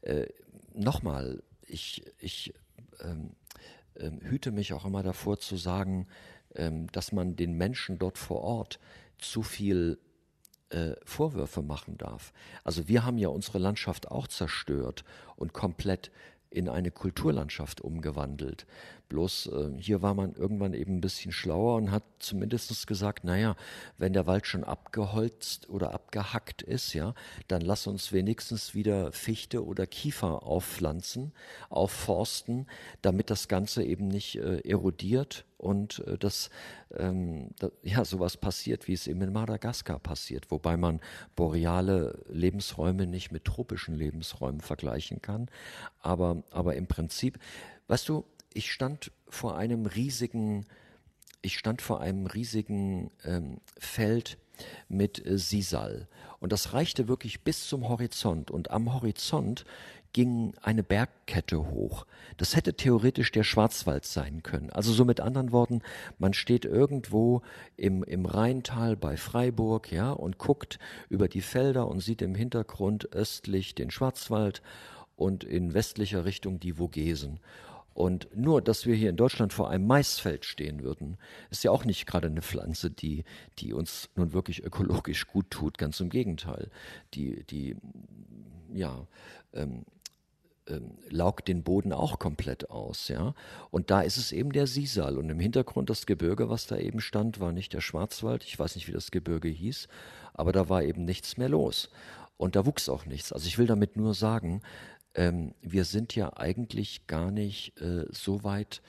äh, 0.01 0.27
nochmal, 0.74 1.41
ich, 1.65 2.05
ich 2.19 2.53
ähm, 3.01 3.31
ähm, 3.95 4.19
hüte 4.21 4.51
mich 4.51 4.74
auch 4.74 4.86
immer 4.86 5.01
davor 5.01 5.39
zu 5.39 5.57
sagen, 5.57 6.07
ähm, 6.53 6.86
dass 6.91 7.12
man 7.12 7.36
den 7.36 7.53
Menschen 7.53 7.97
dort 7.97 8.19
vor 8.19 8.41
Ort 8.41 8.79
zu 9.17 9.41
viel 9.41 9.97
äh, 10.69 10.93
Vorwürfe 11.03 11.63
machen 11.63 11.97
darf. 11.97 12.31
Also 12.63 12.88
wir 12.88 13.05
haben 13.05 13.17
ja 13.17 13.29
unsere 13.29 13.57
Landschaft 13.57 14.12
auch 14.12 14.27
zerstört 14.27 15.03
und 15.36 15.53
komplett 15.53 16.12
in 16.50 16.70
eine 16.70 16.92
Kulturlandschaft 16.92 17.82
umgewandelt. 17.82 18.66
Bloß 19.10 19.48
äh, 19.48 19.72
hier 19.77 20.01
war 20.01 20.13
man 20.13 20.34
irgendwann 20.34 20.74
eben 20.74 20.98
ein 20.98 21.01
bisschen 21.01 21.32
schlauer 21.32 21.75
und 21.75 21.92
hat 21.92 22.04
zumindest 22.20 22.88
gesagt, 22.88 23.24
naja, 23.24 23.56
wenn 23.98 24.13
der 24.13 24.27
Wald 24.27 24.48
schon 24.48 24.63
abgeholzt 24.63 25.70
oder 25.70 25.94
abgehackt 25.94 26.62
ist, 26.62 26.94
ja, 26.94 27.13
dann 27.48 27.62
lass 27.62 27.88
uns 27.88 28.12
wenigstens 28.12 28.75
wieder 28.75 29.12
Fichte 29.12 29.66
oder 29.66 29.88
Kiefer 29.88 30.44
aufpflanzen, 30.44 31.34
aufforsten, 31.70 32.68
damit 33.01 33.30
das 33.30 33.48
Ganze 33.48 33.84
eben 33.84 34.08
nicht 34.08 34.36
äh, 34.36 34.60
erodiert 34.60 35.46
und 35.57 36.05
äh, 36.07 36.17
dass 36.17 36.49
ähm, 36.95 37.49
da, 37.59 37.69
ja 37.83 38.05
sowas 38.05 38.37
passiert, 38.37 38.87
wie 38.87 38.93
es 38.93 39.07
eben 39.07 39.21
in 39.21 39.33
Madagaskar 39.33 39.99
passiert, 39.99 40.51
wobei 40.51 40.77
man 40.77 41.01
boreale 41.35 42.23
Lebensräume 42.29 43.07
nicht 43.07 43.31
mit 43.31 43.45
tropischen 43.45 43.95
Lebensräumen 43.95 44.61
vergleichen 44.61 45.21
kann, 45.21 45.49
aber 45.99 46.43
aber 46.51 46.75
im 46.75 46.87
Prinzip, 46.87 47.39
weißt 47.87 48.07
du, 48.09 48.25
ich 48.53 48.71
stand 48.71 49.11
vor 49.29 49.57
einem 49.57 49.85
riesigen, 49.85 50.65
ich 51.41 51.57
stand 51.57 51.81
vor 51.81 52.01
einem 52.01 52.25
riesigen 52.25 53.11
ähm, 53.23 53.59
Feld 53.77 54.37
mit 54.89 55.23
äh, 55.25 55.37
Sisal. 55.37 56.07
Und 56.39 56.51
das 56.51 56.73
reichte 56.73 57.07
wirklich 57.07 57.43
bis 57.43 57.67
zum 57.67 57.87
Horizont. 57.87 58.51
Und 58.51 58.71
am 58.71 58.93
Horizont 58.93 59.65
ging 60.17 60.55
eine 60.63 60.81
Bergkette 60.81 61.69
hoch. 61.69 62.07
Das 62.38 62.55
hätte 62.55 62.74
theoretisch 62.74 63.31
der 63.31 63.43
Schwarzwald 63.43 64.03
sein 64.03 64.41
können. 64.41 64.71
Also 64.71 64.91
so 64.91 65.05
mit 65.05 65.19
anderen 65.19 65.51
Worten, 65.51 65.83
man 66.17 66.33
steht 66.33 66.65
irgendwo 66.65 67.43
im, 67.75 68.03
im 68.03 68.25
Rheintal 68.25 68.95
bei 68.95 69.15
Freiburg, 69.15 69.91
ja, 69.91 70.12
und 70.12 70.39
guckt 70.39 70.79
über 71.09 71.27
die 71.27 71.41
Felder 71.41 71.88
und 71.88 72.00
sieht 72.00 72.24
im 72.24 72.33
Hintergrund 72.33 73.13
östlich 73.13 73.75
den 73.75 73.91
Schwarzwald 73.91 74.63
und 75.15 75.43
in 75.43 75.75
westlicher 75.75 76.25
Richtung 76.25 76.59
die 76.59 76.74
Vogesen. 76.74 77.39
Und 77.93 78.27
nur, 78.36 78.63
dass 78.63 78.88
wir 78.88 78.95
hier 78.95 79.12
in 79.12 79.17
Deutschland 79.17 79.53
vor 79.53 79.69
einem 79.69 79.86
Maisfeld 79.86 80.45
stehen 80.45 80.81
würden, 80.81 81.17
ist 81.51 81.63
ja 81.63 81.69
auch 81.69 81.86
nicht 81.86 82.07
gerade 82.07 82.25
eine 82.25 82.41
Pflanze, 82.41 82.89
die, 82.89 83.24
die 83.59 83.71
uns 83.71 84.09
nun 84.15 84.33
wirklich 84.33 84.63
ökologisch 84.63 85.27
gut 85.27 85.51
tut. 85.51 85.77
Ganz 85.77 86.00
im 86.00 86.09
Gegenteil. 86.09 86.71
Die, 87.13 87.43
die, 87.43 87.75
ja, 88.74 89.07
ähm, 89.53 89.86
ähm, 90.67 90.97
laugt 91.09 91.47
den 91.47 91.63
Boden 91.63 91.93
auch 91.93 92.19
komplett 92.19 92.69
aus, 92.69 93.07
ja. 93.07 93.33
Und 93.71 93.89
da 93.91 94.01
ist 94.01 94.17
es 94.17 94.31
eben 94.31 94.51
der 94.51 94.67
Sisal. 94.67 95.17
Und 95.17 95.29
im 95.29 95.39
Hintergrund 95.39 95.89
das 95.89 96.05
Gebirge, 96.05 96.50
was 96.50 96.67
da 96.67 96.77
eben 96.77 97.00
stand, 97.00 97.39
war 97.39 97.51
nicht 97.51 97.74
der 97.74 97.81
Schwarzwald. 97.81 98.43
Ich 98.43 98.57
weiß 98.57 98.75
nicht, 98.75 98.88
wie 98.88 98.93
das 98.93 99.12
Gebirge 99.12 99.50
hieß, 99.50 99.88
aber 100.33 100.51
da 100.51 100.69
war 100.69 100.83
eben 100.83 101.05
nichts 101.05 101.38
mehr 101.38 101.50
los. 101.50 101.89
Und 102.38 102.55
da 102.55 102.65
wuchs 102.65 102.89
auch 102.89 103.05
nichts. 103.05 103.33
Also 103.33 103.47
ich 103.47 103.57
will 103.57 103.67
damit 103.67 103.95
nur 103.97 104.13
sagen, 104.13 104.62
ähm, 105.15 105.53
wir 105.62 105.86
sind 105.86 106.15
ja 106.15 106.38
eigentlich 106.38 107.07
gar 107.07 107.31
nicht 107.31 107.79
äh, 107.81 108.05
so 108.12 108.43
weit 108.43 108.81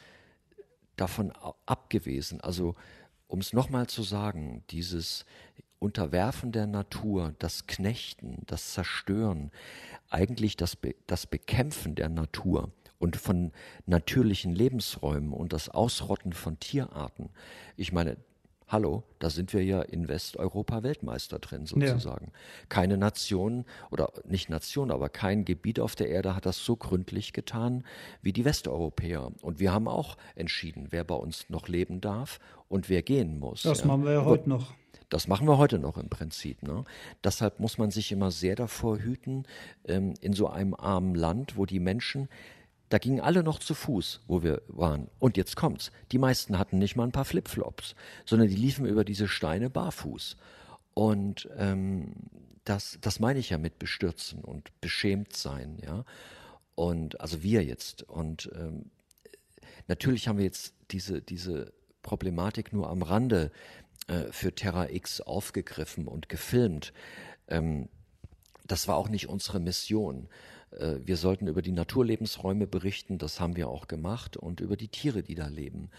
davon 0.96 1.32
abgewesen. 1.64 2.40
Also 2.40 2.74
um 3.26 3.40
es 3.40 3.52
nochmal 3.52 3.86
zu 3.86 4.02
sagen, 4.02 4.64
dieses 4.70 5.24
Unterwerfen 5.78 6.52
der 6.52 6.66
Natur, 6.66 7.34
das 7.38 7.66
Knechten, 7.66 8.42
das 8.46 8.72
Zerstören, 8.72 9.50
eigentlich 10.10 10.56
das, 10.56 10.76
Be 10.76 10.94
das 11.06 11.26
Bekämpfen 11.26 11.94
der 11.94 12.08
Natur 12.08 12.72
und 12.98 13.16
von 13.16 13.52
natürlichen 13.86 14.54
Lebensräumen 14.54 15.32
und 15.32 15.52
das 15.52 15.68
Ausrotten 15.68 16.32
von 16.32 16.58
Tierarten. 16.58 17.30
Ich 17.76 17.92
meine, 17.92 18.16
Hallo, 18.70 19.02
da 19.18 19.30
sind 19.30 19.54
wir 19.54 19.64
ja 19.64 19.80
in 19.80 20.08
Westeuropa 20.08 20.82
Weltmeister 20.82 21.38
drin 21.38 21.64
sozusagen. 21.64 22.26
Ja. 22.26 22.32
Keine 22.68 22.98
Nation 22.98 23.64
oder 23.90 24.12
nicht 24.28 24.50
Nation, 24.50 24.90
aber 24.90 25.08
kein 25.08 25.46
Gebiet 25.46 25.80
auf 25.80 25.96
der 25.96 26.10
Erde 26.10 26.36
hat 26.36 26.44
das 26.44 26.62
so 26.62 26.76
gründlich 26.76 27.32
getan 27.32 27.84
wie 28.20 28.34
die 28.34 28.44
Westeuropäer. 28.44 29.32
Und 29.40 29.58
wir 29.58 29.72
haben 29.72 29.88
auch 29.88 30.18
entschieden, 30.34 30.88
wer 30.90 31.04
bei 31.04 31.14
uns 31.14 31.48
noch 31.48 31.68
leben 31.68 32.02
darf 32.02 32.40
und 32.68 32.90
wer 32.90 33.02
gehen 33.02 33.38
muss. 33.38 33.62
Das 33.62 33.80
ja. 33.80 33.86
machen 33.86 34.04
wir 34.04 34.12
ja 34.12 34.24
heute 34.26 34.50
noch. 34.50 34.74
Das 35.08 35.26
machen 35.26 35.48
wir 35.48 35.56
heute 35.56 35.78
noch 35.78 35.96
im 35.96 36.10
Prinzip. 36.10 36.62
Ne? 36.62 36.84
Deshalb 37.24 37.60
muss 37.60 37.78
man 37.78 37.90
sich 37.90 38.12
immer 38.12 38.30
sehr 38.30 38.54
davor 38.54 38.98
hüten, 38.98 39.44
ähm, 39.86 40.12
in 40.20 40.34
so 40.34 40.48
einem 40.48 40.74
armen 40.74 41.14
Land, 41.14 41.56
wo 41.56 41.64
die 41.64 41.80
Menschen 41.80 42.28
da 42.88 42.98
gingen 42.98 43.20
alle 43.20 43.42
noch 43.42 43.58
zu 43.58 43.74
Fuß, 43.74 44.20
wo 44.26 44.42
wir 44.42 44.62
waren. 44.68 45.08
Und 45.18 45.36
jetzt 45.36 45.56
kommt's. 45.56 45.92
Die 46.12 46.18
meisten 46.18 46.58
hatten 46.58 46.78
nicht 46.78 46.96
mal 46.96 47.04
ein 47.04 47.12
paar 47.12 47.24
Flipflops, 47.24 47.94
sondern 48.24 48.48
die 48.48 48.56
liefen 48.56 48.86
über 48.86 49.04
diese 49.04 49.28
Steine 49.28 49.68
barfuß. 49.68 50.36
Und 50.94 51.48
ähm, 51.56 52.14
das, 52.64 52.98
das 53.00 53.20
meine 53.20 53.38
ich 53.38 53.50
ja 53.50 53.58
mit 53.58 53.78
bestürzen 53.78 54.42
und 54.42 54.70
beschämt 54.80 55.36
sein, 55.36 55.78
ja. 55.84 56.04
Und 56.74 57.20
also 57.20 57.42
wir 57.42 57.64
jetzt. 57.64 58.02
Und 58.04 58.50
ähm, 58.54 58.90
natürlich 59.86 60.28
haben 60.28 60.38
wir 60.38 60.44
jetzt 60.44 60.74
diese, 60.90 61.20
diese 61.20 61.72
Problematik 62.02 62.72
nur 62.72 62.88
am 62.88 63.02
Rande 63.02 63.50
äh, 64.06 64.24
für 64.30 64.54
Terra 64.54 64.88
X 64.88 65.20
aufgegriffen 65.20 66.06
und 66.06 66.28
gefilmt. 66.28 66.92
Ähm, 67.48 67.88
das 68.66 68.86
war 68.86 68.96
auch 68.96 69.08
nicht 69.08 69.28
unsere 69.28 69.60
Mission. 69.60 70.28
Äh, 70.72 70.96
wir 71.04 71.16
sollten 71.16 71.46
über 71.46 71.62
die 71.62 71.72
Naturlebensräume 71.72 72.66
berichten, 72.66 73.18
das 73.18 73.40
haben 73.40 73.56
wir 73.56 73.68
auch 73.68 73.88
gemacht, 73.88 74.36
und 74.36 74.60
über 74.60 74.76
die 74.76 74.88
Tiere, 74.88 75.22
die 75.22 75.34
da 75.34 75.46
leben. 75.48 75.90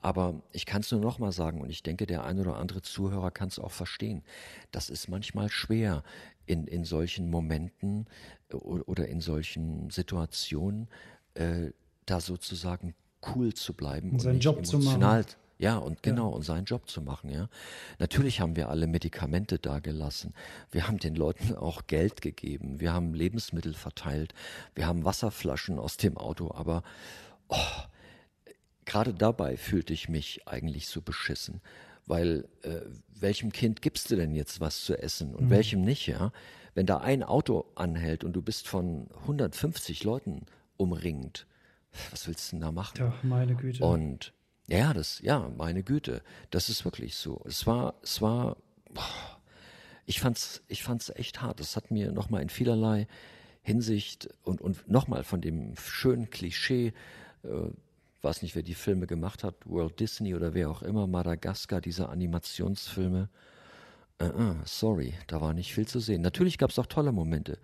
Aber 0.00 0.42
ich 0.52 0.66
kann 0.66 0.82
es 0.82 0.90
nur 0.90 1.00
noch 1.00 1.18
mal 1.18 1.32
sagen, 1.32 1.60
und 1.60 1.70
ich 1.70 1.82
denke, 1.82 2.06
der 2.06 2.24
ein 2.24 2.38
oder 2.38 2.56
andere 2.56 2.82
Zuhörer 2.82 3.30
kann 3.30 3.48
es 3.48 3.58
auch 3.58 3.70
verstehen. 3.70 4.22
Das 4.70 4.90
ist 4.90 5.08
manchmal 5.08 5.48
schwer 5.48 6.02
in, 6.46 6.66
in 6.66 6.84
solchen 6.84 7.30
Momenten 7.30 8.06
äh, 8.50 8.56
oder 8.56 9.08
in 9.08 9.20
solchen 9.20 9.90
Situationen, 9.90 10.88
äh, 11.34 11.70
da 12.06 12.20
sozusagen 12.20 12.94
cool 13.34 13.54
zu 13.54 13.74
bleiben 13.74 14.08
und, 14.08 14.14
und 14.14 14.20
seinen 14.20 14.40
Job 14.40 14.58
emotional, 14.58 15.24
zu 15.24 15.36
machen. 15.36 15.42
Ja, 15.62 15.76
und 15.76 16.02
genau, 16.02 16.30
ja. 16.30 16.34
und 16.34 16.42
seinen 16.42 16.64
Job 16.64 16.90
zu 16.90 17.00
machen, 17.00 17.30
ja. 17.30 17.48
Natürlich 18.00 18.40
haben 18.40 18.56
wir 18.56 18.68
alle 18.68 18.88
Medikamente 18.88 19.60
dagelassen. 19.60 20.34
Wir 20.72 20.88
haben 20.88 20.98
den 20.98 21.14
Leuten 21.14 21.54
auch 21.56 21.86
Geld 21.86 22.20
gegeben. 22.20 22.80
Wir 22.80 22.92
haben 22.92 23.14
Lebensmittel 23.14 23.72
verteilt. 23.72 24.34
Wir 24.74 24.88
haben 24.88 25.04
Wasserflaschen 25.04 25.78
aus 25.78 25.98
dem 25.98 26.18
Auto. 26.18 26.50
Aber 26.52 26.82
oh, 27.46 27.56
gerade 28.86 29.14
dabei 29.14 29.56
fühlte 29.56 29.92
ich 29.92 30.08
mich 30.08 30.48
eigentlich 30.48 30.88
so 30.88 31.00
beschissen. 31.00 31.60
Weil 32.06 32.48
äh, 32.62 32.80
welchem 33.14 33.52
Kind 33.52 33.82
gibst 33.82 34.10
du 34.10 34.16
denn 34.16 34.34
jetzt 34.34 34.60
was 34.60 34.84
zu 34.84 35.00
essen 35.00 35.32
und 35.32 35.44
mhm. 35.44 35.50
welchem 35.50 35.82
nicht, 35.82 36.08
ja? 36.08 36.32
Wenn 36.74 36.86
da 36.86 36.98
ein 36.98 37.22
Auto 37.22 37.70
anhält 37.76 38.24
und 38.24 38.32
du 38.32 38.42
bist 38.42 38.66
von 38.66 39.06
150 39.20 40.02
Leuten 40.02 40.46
umringt, 40.76 41.46
was 42.10 42.26
willst 42.26 42.50
du 42.50 42.56
denn 42.56 42.62
da 42.62 42.72
machen? 42.72 42.98
Ja, 42.98 43.14
meine 43.22 43.54
Güte. 43.54 43.84
Und 43.84 44.32
ja, 44.68 44.94
das, 44.94 45.20
ja, 45.20 45.50
meine 45.56 45.82
Güte, 45.82 46.22
das 46.50 46.68
ist 46.68 46.84
wirklich 46.84 47.16
so. 47.16 47.42
Es 47.46 47.66
war, 47.66 47.94
es 48.02 48.22
war, 48.22 48.56
boah, 48.92 49.40
ich 50.06 50.20
fand's, 50.20 50.62
ich 50.68 50.82
fand's 50.82 51.10
echt 51.10 51.42
hart. 51.42 51.60
Das 51.60 51.76
hat 51.76 51.90
mir 51.90 52.12
nochmal 52.12 52.42
in 52.42 52.48
vielerlei 52.48 53.06
Hinsicht 53.62 54.28
und, 54.42 54.60
und 54.60 54.88
nochmal 54.88 55.24
von 55.24 55.40
dem 55.40 55.76
schönen 55.76 56.30
Klischee, 56.30 56.92
äh, 57.44 57.70
weiß 58.22 58.42
nicht, 58.42 58.54
wer 58.54 58.62
die 58.62 58.74
Filme 58.74 59.06
gemacht 59.06 59.44
hat, 59.44 59.54
Walt 59.64 59.98
Disney 60.00 60.34
oder 60.34 60.54
wer 60.54 60.70
auch 60.70 60.82
immer, 60.82 61.06
Madagaskar, 61.06 61.80
diese 61.80 62.08
Animationsfilme. 62.08 63.28
Uh, 64.20 64.26
uh, 64.26 64.54
sorry, 64.64 65.14
da 65.26 65.40
war 65.40 65.52
nicht 65.52 65.74
viel 65.74 65.88
zu 65.88 65.98
sehen. 65.98 66.22
Natürlich 66.22 66.58
gab 66.58 66.70
es 66.70 66.78
auch 66.78 66.86
tolle 66.86 67.10
Momente. 67.10 67.58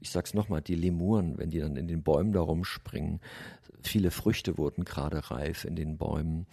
Ich 0.00 0.10
sag's 0.10 0.34
nochmal, 0.34 0.62
die 0.62 0.74
Lemuren, 0.74 1.38
wenn 1.38 1.50
die 1.50 1.58
dann 1.58 1.76
in 1.76 1.88
den 1.88 2.02
Bäumen 2.02 2.32
da 2.32 2.40
rumspringen, 2.40 3.20
viele 3.82 4.10
Früchte 4.10 4.58
wurden 4.58 4.84
gerade 4.84 5.30
reif 5.30 5.64
in 5.64 5.76
den 5.76 5.96
Bäumen 5.96 6.46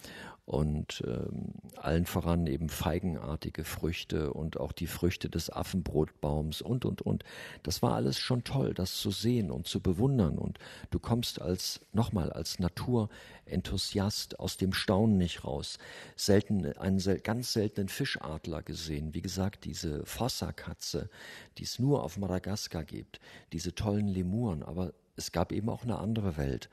und 0.46 1.02
ähm, 1.04 1.54
allen 1.76 2.06
voran 2.06 2.46
eben 2.46 2.68
feigenartige 2.68 3.64
Früchte 3.64 4.32
und 4.32 4.58
auch 4.58 4.70
die 4.70 4.86
Früchte 4.86 5.28
des 5.28 5.50
Affenbrotbaums 5.50 6.62
und, 6.62 6.84
und, 6.84 7.02
und. 7.02 7.24
Das 7.64 7.82
war 7.82 7.94
alles 7.94 8.18
schon 8.18 8.44
toll, 8.44 8.72
das 8.72 8.94
zu 8.94 9.10
sehen 9.10 9.50
und 9.50 9.66
zu 9.66 9.80
bewundern 9.80 10.38
und 10.38 10.58
du 10.90 11.00
kommst 11.00 11.42
als, 11.42 11.80
nochmal, 11.92 12.32
als 12.32 12.60
Naturenthusiast 12.60 14.38
aus 14.38 14.56
dem 14.56 14.72
Staunen 14.72 15.18
nicht 15.18 15.44
raus. 15.44 15.78
Selten, 16.14 16.64
einen 16.76 17.00
sel 17.00 17.18
ganz 17.18 17.52
seltenen 17.52 17.88
Fischadler 17.88 18.62
gesehen, 18.62 19.14
wie 19.14 19.22
gesagt, 19.22 19.64
diese 19.64 20.06
Fossa-Katze, 20.06 21.10
die 21.58 21.64
es 21.64 21.80
nur 21.80 22.04
auf 22.04 22.18
Madagaskar 22.18 22.84
gibt, 22.84 23.18
diese 23.52 23.74
tollen 23.74 24.06
Lemuren, 24.06 24.62
aber 24.62 24.92
es 25.16 25.32
gab 25.32 25.50
eben 25.50 25.68
auch 25.70 25.82
eine 25.82 25.98
andere 25.98 26.36
Welt. 26.36 26.68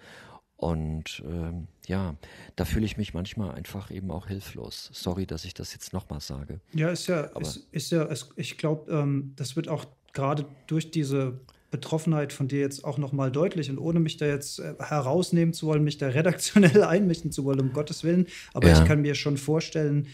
Und 0.64 1.22
ähm, 1.26 1.68
ja, 1.88 2.16
da 2.56 2.64
fühle 2.64 2.86
ich 2.86 2.96
mich 2.96 3.14
manchmal 3.14 3.54
einfach 3.54 3.92
eben 3.92 4.10
auch 4.12 4.28
hilflos. 4.28 4.90
Sorry, 4.94 5.26
dass 5.26 5.44
ich 5.44 5.54
das 5.54 5.74
jetzt 5.74 5.92
nochmal 5.92 6.22
sage. 6.22 6.62
Ja, 6.74 6.88
ist 6.88 7.08
ja, 7.08 7.24
ist, 7.42 7.68
ist, 7.74 7.92
ja, 7.92 8.04
ist, 8.04 8.30
ich 8.38 8.58
glaube, 8.58 8.90
ähm, 8.90 9.34
das 9.36 9.58
wird 9.58 9.68
auch 9.68 9.84
gerade 10.14 10.46
durch 10.68 10.90
diese 10.90 11.42
Betroffenheit 11.70 12.32
von 12.32 12.48
dir 12.48 12.62
jetzt 12.62 12.86
auch 12.86 12.98
nochmal 12.98 13.30
deutlich 13.30 13.70
und 13.70 13.78
ohne 13.78 14.00
mich 14.00 14.16
da 14.16 14.26
jetzt 14.26 14.60
äh, 14.60 14.76
herausnehmen 14.80 15.54
zu 15.54 15.68
wollen, 15.68 15.84
mich 15.84 15.98
da 15.98 16.08
redaktionell 16.08 16.82
einmischen 16.86 17.34
zu 17.34 17.44
wollen, 17.44 17.60
um 17.60 17.74
Gottes 17.74 18.06
Willen. 18.06 18.28
Aber 18.54 18.70
ja. 18.70 18.82
ich 18.82 18.88
kann 18.88 19.02
mir 19.02 19.16
schon 19.16 19.36
vorstellen, 19.36 20.08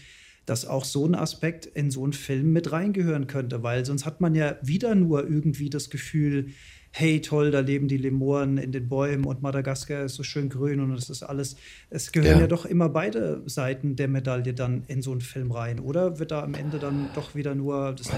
dass 0.46 0.66
auch 0.66 0.84
so 0.84 1.06
ein 1.06 1.14
Aspekt 1.14 1.64
in 1.64 1.92
so 1.92 2.02
einen 2.02 2.12
Film 2.12 2.52
mit 2.52 2.72
reingehören 2.72 3.28
könnte, 3.28 3.62
weil 3.62 3.84
sonst 3.84 4.04
hat 4.04 4.20
man 4.20 4.34
ja 4.34 4.56
wieder 4.62 4.96
nur 4.96 5.30
irgendwie 5.30 5.70
das 5.70 5.90
Gefühl, 5.90 6.48
hey 6.92 7.20
toll, 7.20 7.50
da 7.50 7.60
leben 7.60 7.86
die 7.88 7.96
Lemuren 7.96 8.58
in 8.58 8.72
den 8.72 8.88
Bäumen 8.88 9.24
und 9.24 9.42
Madagaskar 9.42 10.04
ist 10.04 10.16
so 10.16 10.22
schön 10.22 10.48
grün 10.48 10.80
und 10.80 10.92
es 10.92 11.08
ist 11.08 11.22
alles. 11.22 11.56
Es 11.88 12.10
gehören 12.10 12.36
ja. 12.36 12.40
ja 12.42 12.46
doch 12.46 12.64
immer 12.64 12.88
beide 12.88 13.42
Seiten 13.46 13.94
der 13.96 14.08
Medaille 14.08 14.54
dann 14.54 14.82
in 14.88 15.00
so 15.00 15.12
einen 15.12 15.20
Film 15.20 15.52
rein, 15.52 15.78
oder 15.78 16.18
wird 16.18 16.32
da 16.32 16.42
am 16.42 16.54
Ende 16.54 16.78
dann 16.78 17.08
doch 17.14 17.34
wieder 17.34 17.54
nur, 17.54 17.92
das, 17.92 18.10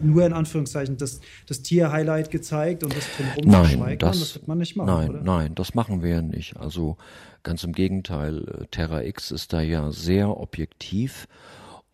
nur 0.00 0.24
in 0.24 0.32
Anführungszeichen, 0.32 0.96
das, 0.96 1.20
das 1.46 1.62
Tier-Highlight 1.62 2.30
gezeigt 2.30 2.84
und 2.84 2.96
das 2.96 3.04
drumherum 3.16 3.80
nein, 3.80 3.98
das, 3.98 4.20
das 4.20 4.34
wird 4.36 4.48
man 4.48 4.58
nicht 4.58 4.76
machen, 4.76 4.86
nein, 4.86 5.10
oder? 5.10 5.22
Nein, 5.22 5.54
das 5.54 5.74
machen 5.74 6.02
wir 6.02 6.10
ja 6.10 6.22
nicht. 6.22 6.56
Also 6.56 6.96
ganz 7.42 7.64
im 7.64 7.72
Gegenteil, 7.72 8.44
äh, 8.44 8.66
Terra 8.70 9.02
X 9.02 9.32
ist 9.32 9.52
da 9.52 9.60
ja 9.60 9.90
sehr 9.90 10.36
objektiv 10.36 11.26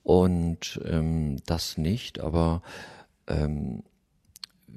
und 0.03 0.81
ähm, 0.85 1.39
das 1.47 1.79
nicht, 1.79 2.21
aber 2.21 2.63
ähm, 3.27 3.83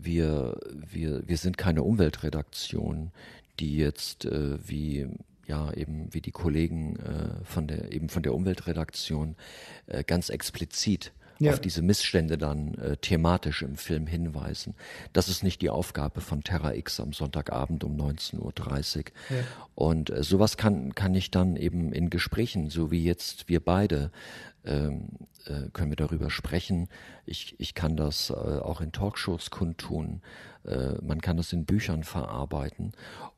wir, 0.04 0.60
wir, 0.92 1.28
wir 1.28 1.38
sind 1.38 1.58
keine 1.58 1.84
Umweltredaktion, 1.84 3.12
die 3.60 3.78
jetzt 3.78 4.26
äh, 4.26 4.58
wie 4.68 5.08
ja 5.48 5.74
eben 5.74 6.14
wie 6.14 6.22
die 6.22 6.32
Kollegen 6.32 6.98
äh, 6.98 7.44
von 7.44 7.68
der 7.68 7.92
eben 7.92 8.10
von 8.10 8.24
der 8.24 8.34
Umweltredaktion 8.34 9.36
äh, 9.88 10.04
ganz 10.04 10.30
explizit 10.30 11.12
ja. 11.40 11.54
auf 11.54 11.60
diese 11.60 11.82
Missstände 11.82 12.38
dann 12.38 12.76
äh, 12.76 12.98
thematisch 12.98 13.62
im 13.62 13.76
Film 13.76 14.08
hinweisen. 14.08 14.76
Das 15.14 15.28
ist 15.28 15.44
nicht 15.44 15.62
die 15.62 15.70
Aufgabe 15.70 16.22
von 16.22 16.44
Terra 16.44 16.76
X 16.76 17.00
am 17.00 17.14
Sonntagabend 17.14 17.84
um 17.84 17.98
19.30 17.98 18.40
Uhr. 18.40 19.04
Ja. 19.30 19.44
Und 19.76 20.10
äh, 20.10 20.24
sowas 20.24 20.58
kann, 20.58 20.94
kann 20.96 21.16
ich 21.16 21.32
dann 21.32 21.56
eben 21.56 21.94
in 21.94 22.10
Gesprächen, 22.10 22.70
so 22.70 22.92
wie 22.92 23.04
jetzt 23.04 23.50
wir 23.50 23.62
beide, 23.62 24.12
ähm, 24.66 25.10
äh, 25.46 25.70
können 25.74 25.92
wir 25.92 25.96
darüber 25.96 26.30
sprechen. 26.30 26.90
Ich, 27.26 27.56
ich 27.60 27.74
kann 27.74 27.96
das 27.96 28.30
äh, 28.30 28.34
auch 28.34 28.82
in 28.82 28.92
Talkshows 28.92 29.50
kundtun. 29.52 30.22
Äh, 30.66 30.96
man 31.02 31.22
kann 31.22 31.38
das 31.38 31.54
in 31.54 31.66
Büchern 31.66 32.04
verarbeiten. 32.04 32.94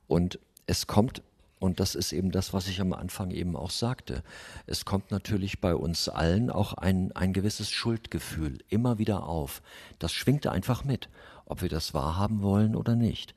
Und 0.07 0.39
es 0.67 0.87
kommt 0.87 1.21
und 1.61 1.79
das 1.79 1.93
ist 1.93 2.11
eben 2.11 2.31
das, 2.31 2.53
was 2.53 2.67
ich 2.67 2.81
am 2.81 2.91
Anfang 2.91 3.29
eben 3.29 3.55
auch 3.55 3.69
sagte. 3.69 4.23
Es 4.65 4.83
kommt 4.83 5.11
natürlich 5.11 5.61
bei 5.61 5.75
uns 5.75 6.09
allen 6.09 6.49
auch 6.49 6.73
ein, 6.73 7.11
ein 7.11 7.33
gewisses 7.33 7.69
Schuldgefühl 7.69 8.57
immer 8.69 8.97
wieder 8.97 9.27
auf. 9.27 9.61
Das 9.99 10.11
schwingt 10.11 10.47
einfach 10.47 10.83
mit, 10.83 11.07
ob 11.45 11.61
wir 11.61 11.69
das 11.69 11.93
wahrhaben 11.93 12.41
wollen 12.41 12.75
oder 12.75 12.95
nicht. 12.95 13.35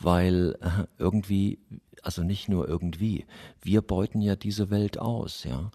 Weil 0.00 0.56
äh, 0.62 0.86
irgendwie, 0.96 1.58
also 2.02 2.22
nicht 2.22 2.48
nur 2.48 2.66
irgendwie, 2.66 3.26
wir 3.60 3.82
beuten 3.82 4.22
ja 4.22 4.34
diese 4.34 4.70
Welt 4.70 4.98
aus, 4.98 5.44
ja. 5.44 5.70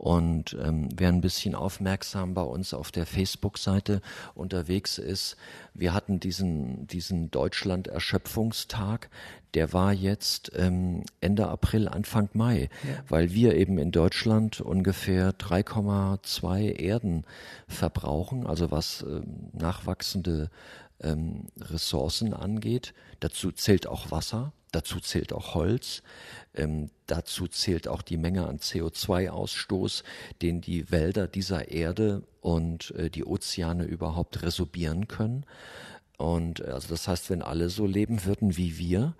Und 0.00 0.56
ähm, 0.58 0.88
wer 0.96 1.08
ein 1.08 1.20
bisschen 1.20 1.54
aufmerksam 1.54 2.32
bei 2.32 2.40
uns 2.40 2.72
auf 2.72 2.90
der 2.90 3.04
Facebook-Seite 3.04 4.00
unterwegs 4.34 4.96
ist, 4.96 5.36
wir 5.74 5.92
hatten 5.92 6.20
diesen, 6.20 6.86
diesen 6.86 7.30
Deutschland-Erschöpfungstag, 7.30 9.10
der 9.52 9.74
war 9.74 9.92
jetzt 9.92 10.52
ähm, 10.56 11.02
Ende 11.20 11.48
April, 11.48 11.86
Anfang 11.86 12.30
Mai, 12.32 12.70
ja. 12.82 13.04
weil 13.10 13.34
wir 13.34 13.56
eben 13.56 13.76
in 13.76 13.90
Deutschland 13.90 14.62
ungefähr 14.62 15.34
3,2 15.34 16.80
Erden 16.80 17.24
verbrauchen, 17.68 18.46
also 18.46 18.70
was 18.70 19.04
ähm, 19.06 19.50
nachwachsende 19.52 20.48
ähm, 21.02 21.46
Ressourcen 21.60 22.34
angeht. 22.34 22.94
Dazu 23.20 23.52
zählt 23.52 23.86
auch 23.86 24.10
Wasser, 24.10 24.52
dazu 24.72 25.00
zählt 25.00 25.32
auch 25.32 25.54
Holz. 25.54 26.02
Ähm, 26.54 26.90
dazu 27.06 27.46
zählt 27.46 27.88
auch 27.88 28.02
die 28.02 28.16
Menge 28.16 28.46
an 28.46 28.58
CO2-Ausstoß, 28.58 30.02
den 30.42 30.60
die 30.60 30.90
Wälder 30.90 31.28
dieser 31.28 31.70
Erde 31.70 32.22
und 32.40 32.92
äh, 32.92 33.10
die 33.10 33.24
Ozeane 33.24 33.84
überhaupt 33.84 34.42
resorbieren 34.42 35.08
können. 35.08 35.44
Und 36.16 36.60
äh, 36.60 36.64
also 36.64 36.88
das 36.88 37.08
heißt, 37.08 37.30
wenn 37.30 37.42
alle 37.42 37.70
so 37.70 37.86
leben 37.86 38.24
würden 38.24 38.56
wie 38.56 38.78
wir, 38.78 39.14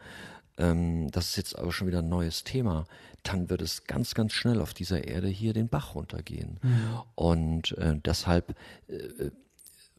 ähm, 0.58 1.10
das 1.10 1.30
ist 1.30 1.36
jetzt 1.36 1.58
aber 1.58 1.72
schon 1.72 1.86
wieder 1.86 2.00
ein 2.00 2.08
neues 2.08 2.44
Thema, 2.44 2.86
dann 3.22 3.50
wird 3.50 3.62
es 3.62 3.84
ganz, 3.84 4.14
ganz 4.14 4.32
schnell 4.32 4.60
auf 4.60 4.74
dieser 4.74 5.06
Erde 5.06 5.28
hier 5.28 5.52
den 5.52 5.68
Bach 5.68 5.94
runtergehen. 5.94 6.58
Mhm. 6.62 7.00
Und 7.14 7.78
äh, 7.78 7.96
deshalb 8.04 8.54
äh, 8.88 9.30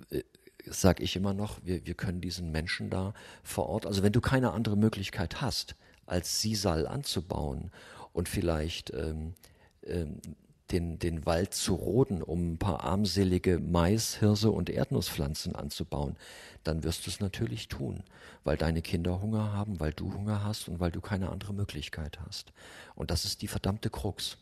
äh 0.09 0.23
sage 0.65 1.03
ich 1.03 1.15
immer 1.15 1.33
noch, 1.33 1.59
wir, 1.63 1.85
wir 1.85 1.93
können 1.93 2.21
diesen 2.21 2.51
Menschen 2.51 2.89
da 2.89 3.13
vor 3.43 3.67
Ort, 3.67 3.85
also 3.85 4.03
wenn 4.03 4.13
du 4.13 4.21
keine 4.21 4.51
andere 4.51 4.77
Möglichkeit 4.77 5.41
hast, 5.41 5.75
als 6.05 6.41
Sisal 6.41 6.87
anzubauen 6.87 7.71
und 8.13 8.29
vielleicht 8.29 8.91
ähm, 8.93 9.33
ähm, 9.85 10.19
den, 10.71 10.99
den 10.99 11.25
Wald 11.25 11.53
zu 11.53 11.75
roden, 11.75 12.21
um 12.21 12.53
ein 12.53 12.57
paar 12.57 12.83
armselige 12.83 13.59
Mais, 13.59 14.15
Hirse 14.15 14.51
und 14.51 14.69
Erdnusspflanzen 14.69 15.55
anzubauen, 15.55 16.15
dann 16.63 16.83
wirst 16.83 17.05
du 17.05 17.09
es 17.09 17.19
natürlich 17.19 17.67
tun, 17.67 18.03
weil 18.43 18.57
deine 18.57 18.81
Kinder 18.81 19.21
Hunger 19.21 19.53
haben, 19.53 19.79
weil 19.79 19.93
du 19.93 20.13
Hunger 20.13 20.43
hast 20.43 20.67
und 20.69 20.79
weil 20.79 20.91
du 20.91 21.01
keine 21.01 21.29
andere 21.29 21.53
Möglichkeit 21.53 22.19
hast. 22.25 22.53
Und 22.95 23.11
das 23.11 23.25
ist 23.25 23.41
die 23.41 23.47
verdammte 23.47 23.89
Krux. 23.89 24.37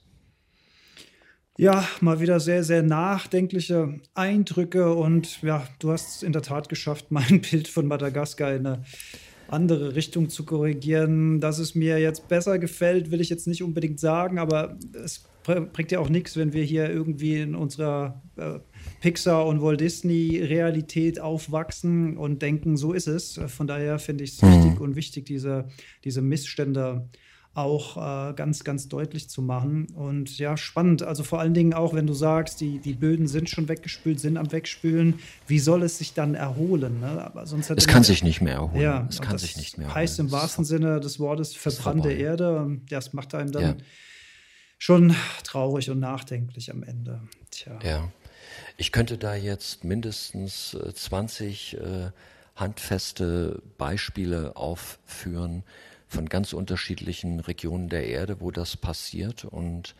Ja, 1.59 1.85
mal 1.99 2.21
wieder 2.21 2.39
sehr, 2.39 2.63
sehr 2.63 2.83
nachdenkliche 2.83 3.99
Eindrücke 4.13 4.93
und 4.93 5.41
ja, 5.41 5.67
du 5.79 5.91
hast 5.91 6.15
es 6.15 6.23
in 6.23 6.31
der 6.31 6.41
Tat 6.41 6.69
geschafft, 6.69 7.07
mein 7.09 7.41
Bild 7.41 7.67
von 7.67 7.85
Madagaskar 7.85 8.55
in 8.55 8.65
eine 8.65 8.83
andere 9.49 9.93
Richtung 9.93 10.29
zu 10.29 10.45
korrigieren. 10.45 11.41
Dass 11.41 11.59
es 11.59 11.75
mir 11.75 11.99
jetzt 11.99 12.29
besser 12.29 12.59
gefällt, 12.59 13.11
will 13.11 13.19
ich 13.19 13.27
jetzt 13.27 13.45
nicht 13.45 13.61
unbedingt 13.61 13.99
sagen, 13.99 14.39
aber 14.39 14.77
es 15.03 15.25
bringt 15.43 15.91
ja 15.91 15.99
auch 15.99 16.07
nichts, 16.07 16.37
wenn 16.37 16.53
wir 16.53 16.63
hier 16.63 16.89
irgendwie 16.89 17.41
in 17.41 17.55
unserer 17.55 18.21
äh, 18.37 18.59
Pixar 19.01 19.45
und 19.45 19.61
Walt 19.61 19.81
Disney 19.81 20.41
Realität 20.41 21.19
aufwachsen 21.19 22.15
und 22.15 22.41
denken, 22.41 22.77
so 22.77 22.93
ist 22.93 23.07
es. 23.07 23.37
Von 23.47 23.67
daher 23.67 23.99
finde 23.99 24.23
ich 24.23 24.31
es 24.31 24.41
mhm. 24.41 24.53
richtig 24.53 24.79
und 24.79 24.95
wichtig, 24.95 25.25
diese, 25.25 25.67
diese 26.05 26.21
Missstände 26.21 27.09
auch 27.59 27.97
äh, 27.97 28.33
ganz, 28.33 28.63
ganz 28.63 28.87
deutlich 28.87 29.29
zu 29.29 29.41
machen. 29.41 29.87
Und 29.95 30.37
ja, 30.37 30.57
spannend. 30.57 31.03
Also 31.03 31.23
vor 31.23 31.39
allen 31.39 31.53
Dingen 31.53 31.73
auch, 31.73 31.93
wenn 31.93 32.07
du 32.07 32.13
sagst, 32.13 32.61
die, 32.61 32.79
die 32.79 32.93
Böden 32.93 33.27
sind 33.27 33.49
schon 33.49 33.67
weggespült, 33.67 34.19
sind 34.19 34.37
am 34.37 34.51
Wegspülen. 34.51 35.19
Wie 35.47 35.59
soll 35.59 35.83
es 35.83 35.97
sich 35.97 36.13
dann 36.13 36.35
erholen? 36.35 36.99
Ne? 36.99 37.23
Aber 37.23 37.45
sonst 37.45 37.69
es 37.69 37.87
kann 37.87 38.03
sich 38.03 38.23
nicht 38.23 38.41
mehr 38.41 38.55
erholen. 38.55 38.81
Ja, 38.81 39.07
es 39.09 39.21
kann 39.21 39.37
sich 39.37 39.57
nicht 39.57 39.77
mehr 39.77 39.87
erholen. 39.87 40.01
Heißt 40.01 40.19
im 40.19 40.31
wahrsten 40.31 40.65
Sinne 40.65 40.99
des 40.99 41.19
Wortes 41.19 41.55
verbrannte 41.55 42.11
Erde. 42.11 42.79
Das 42.89 43.13
macht 43.13 43.35
einem 43.35 43.51
dann 43.51 43.63
ja. 43.63 43.75
schon 44.77 45.15
traurig 45.43 45.89
und 45.89 45.99
nachdenklich 45.99 46.71
am 46.71 46.83
Ende. 46.83 47.21
Tja. 47.51 47.79
Ja. 47.83 48.11
Ich 48.77 48.91
könnte 48.91 49.17
da 49.17 49.35
jetzt 49.35 49.83
mindestens 49.83 50.77
20 50.93 51.73
äh, 51.73 51.77
äh, 51.79 52.11
handfeste 52.59 53.61
Beispiele 53.77 54.55
aufführen, 54.55 55.63
von 56.09 56.27
ganz 56.27 56.53
unterschiedlichen 56.53 57.39
Regionen 57.39 57.87
der 57.87 58.07
Erde, 58.07 58.41
wo 58.41 58.51
das 58.51 58.75
passiert. 58.75 59.45
Und 59.45 59.95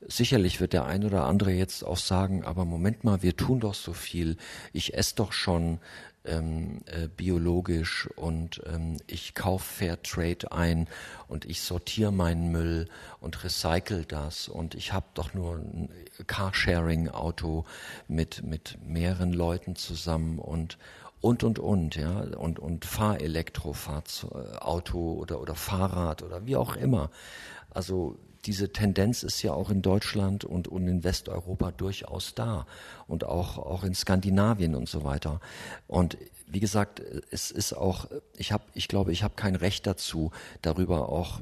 sicherlich 0.00 0.60
wird 0.60 0.72
der 0.72 0.86
ein 0.86 1.04
oder 1.04 1.24
andere 1.24 1.52
jetzt 1.52 1.84
auch 1.84 1.98
sagen, 1.98 2.44
aber 2.44 2.64
Moment 2.64 3.04
mal, 3.04 3.22
wir 3.22 3.36
tun 3.36 3.60
doch 3.60 3.74
so 3.74 3.92
viel. 3.92 4.36
Ich 4.72 4.94
esse 4.94 5.14
doch 5.16 5.32
schon 5.32 5.78
ähm, 6.24 6.80
äh, 6.86 7.08
biologisch 7.08 8.08
und 8.16 8.62
ähm, 8.66 8.96
ich 9.06 9.34
kaufe 9.34 9.64
Fair 9.64 10.02
Trade 10.02 10.50
ein 10.52 10.88
und 11.28 11.44
ich 11.44 11.60
sortiere 11.60 12.12
meinen 12.12 12.50
Müll 12.50 12.88
und 13.20 13.44
recycle 13.44 14.04
das 14.06 14.48
und 14.48 14.74
ich 14.74 14.92
habe 14.92 15.06
doch 15.14 15.34
nur 15.34 15.56
ein 15.56 15.90
Carsharing-Auto 16.26 17.66
mit, 18.08 18.42
mit 18.42 18.78
mehreren 18.86 19.34
Leuten 19.34 19.76
zusammen 19.76 20.38
und 20.38 20.78
und 21.24 21.42
und 21.42 21.58
und 21.58 21.96
ja 21.96 22.20
und 22.20 22.58
und 22.58 22.84
fahr 22.84 23.18
Elektrofahrauto 23.18 24.98
oder 25.14 25.40
oder 25.40 25.54
Fahrrad 25.54 26.22
oder 26.22 26.44
wie 26.44 26.54
auch 26.54 26.76
immer. 26.76 27.10
Also 27.70 28.18
diese 28.44 28.74
Tendenz 28.74 29.22
ist 29.22 29.40
ja 29.42 29.54
auch 29.54 29.70
in 29.70 29.80
Deutschland 29.80 30.44
und, 30.44 30.68
und 30.68 30.86
in 30.86 31.02
Westeuropa 31.02 31.70
durchaus 31.70 32.34
da 32.34 32.66
und 33.06 33.24
auch 33.24 33.56
auch 33.56 33.84
in 33.84 33.94
Skandinavien 33.94 34.74
und 34.74 34.86
so 34.86 35.02
weiter. 35.02 35.40
Und 35.86 36.18
wie 36.46 36.60
gesagt, 36.60 37.00
es 37.30 37.50
ist 37.50 37.72
auch 37.72 38.06
ich 38.36 38.52
habe 38.52 38.64
ich 38.74 38.86
glaube, 38.86 39.10
ich 39.10 39.22
habe 39.22 39.34
kein 39.34 39.56
Recht 39.56 39.86
dazu 39.86 40.30
darüber 40.60 41.08
auch 41.08 41.40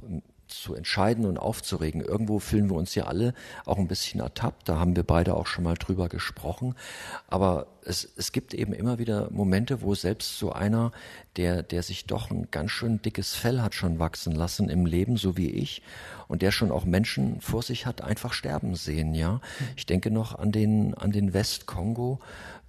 zu 0.61 0.75
entscheiden 0.75 1.25
und 1.27 1.39
aufzuregen. 1.39 2.01
Irgendwo 2.01 2.39
fühlen 2.39 2.71
wir 2.71 2.77
uns 2.77 2.95
ja 2.95 3.05
alle 3.05 3.35
auch 3.65 3.79
ein 3.79 3.89
bisschen 3.89 4.21
ertappt. 4.21 4.69
Da 4.69 4.79
haben 4.79 4.97
wir 4.97 5.03
beide 5.03 5.35
auch 5.35 5.47
schon 5.47 5.65
mal 5.65 5.75
drüber 5.75 6.09
gesprochen. 6.09 6.75
Aber 7.29 7.67
es, 7.85 8.09
es 8.17 8.33
gibt 8.33 8.55
eben 8.55 8.73
immer 8.73 8.99
wieder 8.99 9.31
Momente, 9.31 9.83
wo 9.83 9.95
selbst 9.95 10.39
so 10.39 10.53
einer, 10.53 10.93
der, 11.37 11.63
der 11.63 11.83
sich 11.83 12.07
doch 12.07 12.31
ein 12.31 12.49
ganz 12.51 12.71
schön 12.71 13.03
dickes 13.03 13.35
Fell 13.35 13.61
hat 13.61 13.75
schon 13.75 13.99
wachsen 13.99 14.35
lassen 14.35 14.69
im 14.69 14.87
Leben, 14.87 15.17
so 15.17 15.37
wie 15.37 15.51
ich, 15.51 15.83
und 16.29 16.43
der 16.43 16.53
schon 16.53 16.71
auch 16.71 16.85
Menschen 16.85 17.41
vor 17.41 17.63
sich 17.63 17.87
hat, 17.87 18.01
einfach 18.01 18.33
sterben 18.33 18.75
sehen, 18.77 19.15
ja. 19.15 19.41
Ich 19.77 19.87
denke 19.87 20.11
noch 20.11 20.39
an 20.39 20.53
den, 20.53 20.95
an 20.95 21.11
den 21.11 21.35
Westkongo, 21.35 22.21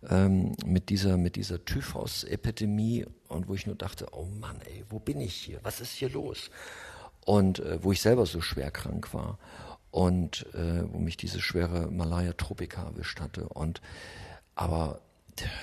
ähm, 0.09 0.55
mit 0.65 0.89
dieser, 0.89 1.17
mit 1.17 1.35
dieser 1.35 1.63
Typhus-Epidemie 1.63 3.05
und 3.27 3.47
wo 3.47 3.53
ich 3.53 3.65
nur 3.65 3.75
dachte, 3.75 4.07
oh 4.11 4.27
Mann, 4.39 4.57
ey, 4.65 4.83
wo 4.89 4.99
bin 4.99 5.21
ich 5.21 5.35
hier? 5.35 5.59
Was 5.63 5.81
ist 5.81 5.93
hier 5.93 6.09
los? 6.09 6.49
Und 7.25 7.59
äh, 7.59 7.83
wo 7.83 7.91
ich 7.91 8.01
selber 8.01 8.25
so 8.25 8.41
schwer 8.41 8.71
krank 8.71 9.13
war 9.13 9.37
und 9.91 10.45
äh, 10.53 10.83
wo 10.91 10.99
mich 10.99 11.17
diese 11.17 11.41
schwere 11.41 11.91
Malaya 11.91 12.33
Tropica 12.33 12.83
erwischt 12.83 13.19
hatte 13.19 13.47
und 13.49 13.81
aber 14.55 15.01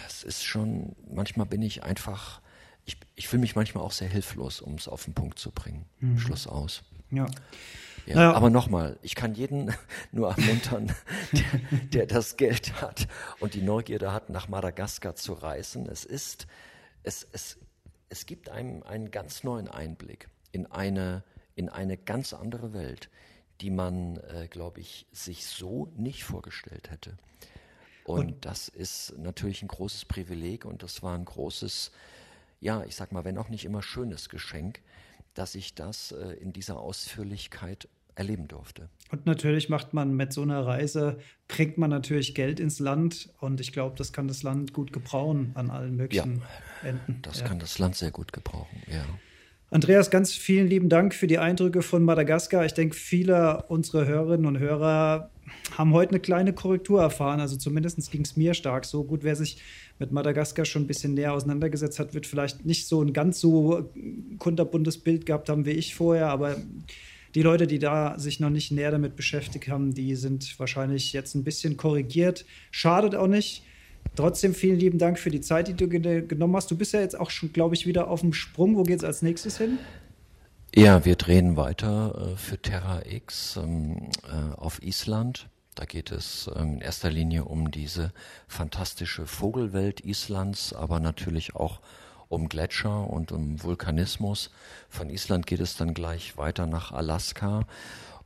es 0.06 0.24
ist 0.24 0.44
schon 0.44 0.96
manchmal 1.08 1.46
bin 1.46 1.62
ich 1.62 1.82
einfach 1.82 2.40
ich, 2.84 2.96
ich 3.14 3.28
fühle 3.28 3.40
mich 3.40 3.56
manchmal 3.56 3.84
auch 3.84 3.92
sehr 3.92 4.08
hilflos, 4.08 4.60
um 4.60 4.74
es 4.74 4.88
auf 4.88 5.04
den 5.04 5.14
Punkt 5.14 5.38
zu 5.38 5.50
bringen. 5.50 5.86
Mhm. 6.00 6.18
Schluss 6.18 6.46
aus. 6.46 6.82
Ja. 7.10 7.26
Ja, 8.06 8.16
naja. 8.16 8.32
Aber 8.32 8.50
nochmal, 8.50 8.98
ich 9.02 9.14
kann 9.14 9.34
jeden 9.34 9.72
nur 10.12 10.30
ermuntern, 10.30 10.92
der, 11.32 11.78
der, 11.92 12.06
das 12.06 12.36
Geld 12.36 12.80
hat 12.80 13.06
und 13.38 13.54
die 13.54 13.62
Neugierde 13.62 14.12
hat, 14.12 14.30
nach 14.30 14.48
Madagaskar 14.48 15.14
zu 15.14 15.34
reisen. 15.34 15.86
Es 15.86 16.04
ist, 16.04 16.46
es, 17.02 17.26
es, 17.32 17.58
es 18.08 18.26
gibt 18.26 18.48
einem 18.48 18.82
einen 18.82 19.10
ganz 19.10 19.44
neuen 19.44 19.68
Einblick 19.68 20.28
in 20.50 20.66
eine, 20.66 21.22
in 21.60 21.68
eine 21.68 21.98
ganz 21.98 22.32
andere 22.32 22.72
Welt, 22.72 23.10
die 23.60 23.70
man, 23.70 24.16
äh, 24.16 24.48
glaube 24.48 24.80
ich, 24.80 25.06
sich 25.12 25.44
so 25.44 25.92
nicht 25.94 26.24
vorgestellt 26.24 26.90
hätte. 26.90 27.18
Und, 28.04 28.18
und 28.18 28.44
das 28.46 28.68
ist 28.68 29.12
natürlich 29.18 29.60
ein 29.60 29.68
großes 29.68 30.06
Privileg 30.06 30.64
und 30.64 30.82
das 30.82 31.02
war 31.02 31.14
ein 31.14 31.26
großes, 31.26 31.92
ja, 32.60 32.82
ich 32.84 32.96
sag 32.96 33.12
mal, 33.12 33.26
wenn 33.26 33.36
auch 33.36 33.50
nicht 33.50 33.66
immer 33.66 33.82
schönes 33.82 34.30
Geschenk, 34.30 34.80
dass 35.34 35.54
ich 35.54 35.74
das 35.74 36.12
äh, 36.12 36.32
in 36.40 36.54
dieser 36.54 36.80
Ausführlichkeit 36.80 37.88
erleben 38.14 38.48
durfte. 38.48 38.88
Und 39.10 39.26
natürlich 39.26 39.68
macht 39.68 39.92
man 39.92 40.14
mit 40.14 40.32
so 40.32 40.40
einer 40.40 40.66
Reise, 40.66 41.18
bringt 41.46 41.76
man 41.76 41.90
natürlich 41.90 42.34
Geld 42.34 42.58
ins 42.58 42.78
Land 42.78 43.28
und 43.38 43.60
ich 43.60 43.72
glaube, 43.72 43.96
das 43.98 44.14
kann 44.14 44.28
das 44.28 44.42
Land 44.42 44.72
gut 44.72 44.94
gebrauchen 44.94 45.52
an 45.56 45.68
allen 45.70 45.94
möglichen 45.94 46.38
ja, 46.82 46.88
Enden. 46.88 47.20
Das 47.20 47.40
ja. 47.40 47.48
kann 47.48 47.58
das 47.58 47.78
Land 47.78 47.96
sehr 47.96 48.12
gut 48.12 48.32
gebrauchen, 48.32 48.82
ja. 48.86 49.04
Andreas, 49.72 50.10
ganz 50.10 50.32
vielen 50.32 50.66
lieben 50.66 50.88
Dank 50.88 51.14
für 51.14 51.28
die 51.28 51.38
Eindrücke 51.38 51.82
von 51.82 52.02
Madagaskar. 52.02 52.66
Ich 52.66 52.74
denke, 52.74 52.96
viele 52.96 53.62
unserer 53.68 54.04
Hörerinnen 54.04 54.46
und 54.46 54.58
Hörer 54.58 55.30
haben 55.78 55.92
heute 55.92 56.10
eine 56.10 56.18
kleine 56.18 56.52
Korrektur 56.52 57.00
erfahren. 57.00 57.38
Also 57.38 57.56
zumindest 57.56 58.10
ging 58.10 58.22
es 58.22 58.36
mir 58.36 58.54
stark 58.54 58.84
so. 58.84 59.04
Gut, 59.04 59.22
wer 59.22 59.36
sich 59.36 59.58
mit 60.00 60.10
Madagaskar 60.10 60.64
schon 60.64 60.82
ein 60.82 60.86
bisschen 60.88 61.14
näher 61.14 61.34
auseinandergesetzt 61.34 62.00
hat, 62.00 62.14
wird 62.14 62.26
vielleicht 62.26 62.66
nicht 62.66 62.88
so 62.88 63.00
ein 63.00 63.12
ganz 63.12 63.38
so 63.38 63.88
kunterbuntes 64.40 64.98
Bild 64.98 65.24
gehabt 65.24 65.48
haben 65.48 65.64
wie 65.66 65.70
ich 65.70 65.94
vorher. 65.94 66.30
Aber 66.30 66.56
die 67.36 67.42
Leute, 67.42 67.68
die 67.68 67.78
da 67.78 68.18
sich 68.18 68.40
noch 68.40 68.50
nicht 68.50 68.72
näher 68.72 68.90
damit 68.90 69.14
beschäftigt 69.14 69.68
haben, 69.68 69.94
die 69.94 70.16
sind 70.16 70.58
wahrscheinlich 70.58 71.12
jetzt 71.12 71.36
ein 71.36 71.44
bisschen 71.44 71.76
korrigiert. 71.76 72.44
Schadet 72.72 73.14
auch 73.14 73.28
nicht. 73.28 73.62
Trotzdem 74.16 74.54
vielen 74.54 74.78
lieben 74.78 74.98
Dank 74.98 75.18
für 75.18 75.30
die 75.30 75.40
Zeit, 75.40 75.68
die 75.68 75.74
du 75.74 75.88
genommen 75.88 76.56
hast. 76.56 76.70
Du 76.70 76.76
bist 76.76 76.92
ja 76.92 77.00
jetzt 77.00 77.18
auch 77.18 77.30
schon, 77.30 77.52
glaube 77.52 77.74
ich, 77.74 77.86
wieder 77.86 78.08
auf 78.08 78.20
dem 78.20 78.32
Sprung. 78.32 78.76
Wo 78.76 78.82
geht 78.82 78.98
es 78.98 79.04
als 79.04 79.22
nächstes 79.22 79.58
hin? 79.58 79.78
Ja, 80.74 81.04
wir 81.04 81.16
drehen 81.16 81.56
weiter 81.56 82.32
äh, 82.32 82.36
für 82.36 82.60
Terra 82.60 83.02
X 83.04 83.56
ähm, 83.56 84.10
äh, 84.24 84.56
auf 84.56 84.82
Island. 84.82 85.48
Da 85.74 85.84
geht 85.84 86.12
es 86.12 86.48
ähm, 86.54 86.74
in 86.74 86.80
erster 86.80 87.10
Linie 87.10 87.44
um 87.44 87.70
diese 87.70 88.12
fantastische 88.46 89.26
Vogelwelt 89.26 90.00
Islands, 90.00 90.72
aber 90.72 91.00
natürlich 91.00 91.56
auch 91.56 91.80
um 92.28 92.48
Gletscher 92.48 93.10
und 93.10 93.32
um 93.32 93.62
Vulkanismus. 93.62 94.50
Von 94.88 95.10
Island 95.10 95.46
geht 95.46 95.60
es 95.60 95.76
dann 95.76 95.94
gleich 95.94 96.36
weiter 96.36 96.66
nach 96.66 96.92
Alaska. 96.92 97.66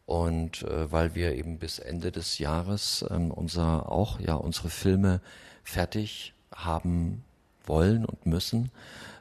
Und 0.04 0.62
äh, 0.64 0.92
weil 0.92 1.14
wir 1.14 1.34
eben 1.34 1.58
bis 1.58 1.78
Ende 1.78 2.12
des 2.12 2.38
Jahres 2.38 3.04
ähm, 3.10 3.30
unser 3.30 3.90
auch 3.90 4.20
ja 4.20 4.34
unsere 4.34 4.68
Filme 4.68 5.22
fertig 5.64 6.34
haben 6.54 7.24
wollen 7.64 8.04
und 8.04 8.26
müssen, 8.26 8.70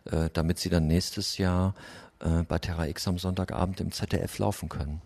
äh, 0.05 0.29
damit 0.33 0.59
sie 0.59 0.69
dann 0.69 0.87
nächstes 0.87 1.37
Jahr 1.37 1.73
äh, 2.19 2.43
bei 2.43 2.59
Terra 2.59 2.87
X 2.87 3.07
am 3.07 3.17
Sonntagabend 3.17 3.81
im 3.81 3.91
ZDF 3.91 4.37
laufen 4.39 4.69
können. 4.69 5.01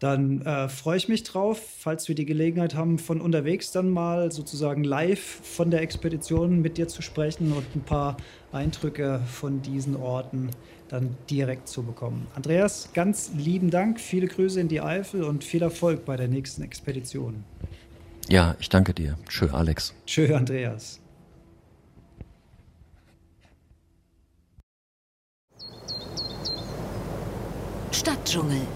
Dann 0.00 0.42
äh, 0.42 0.68
freue 0.68 0.96
ich 0.96 1.08
mich 1.08 1.24
drauf, 1.24 1.60
falls 1.78 2.06
wir 2.06 2.14
die 2.14 2.24
Gelegenheit 2.24 2.76
haben, 2.76 3.00
von 3.00 3.20
unterwegs 3.20 3.72
dann 3.72 3.90
mal 3.90 4.30
sozusagen 4.30 4.84
live 4.84 5.40
von 5.42 5.72
der 5.72 5.82
Expedition 5.82 6.62
mit 6.62 6.78
dir 6.78 6.86
zu 6.86 7.02
sprechen 7.02 7.52
und 7.52 7.64
ein 7.74 7.82
paar 7.82 8.16
Eindrücke 8.52 9.20
von 9.26 9.60
diesen 9.60 9.96
Orten 9.96 10.50
dann 10.88 11.16
direkt 11.28 11.68
zu 11.68 11.82
bekommen. 11.82 12.28
Andreas, 12.36 12.90
ganz 12.94 13.32
lieben 13.36 13.70
Dank, 13.70 13.98
viele 13.98 14.28
Grüße 14.28 14.60
in 14.60 14.68
die 14.68 14.80
Eifel 14.80 15.24
und 15.24 15.42
viel 15.42 15.62
Erfolg 15.62 16.04
bei 16.04 16.16
der 16.16 16.28
nächsten 16.28 16.62
Expedition. 16.62 17.42
Ja, 18.28 18.54
ich 18.60 18.68
danke 18.68 18.92
dir. 18.92 19.16
Tschö, 19.28 19.48
Alex. 19.52 19.94
Tschö, 20.06 20.34
Andreas. 20.36 21.00
Stadtdschungel 27.90 28.66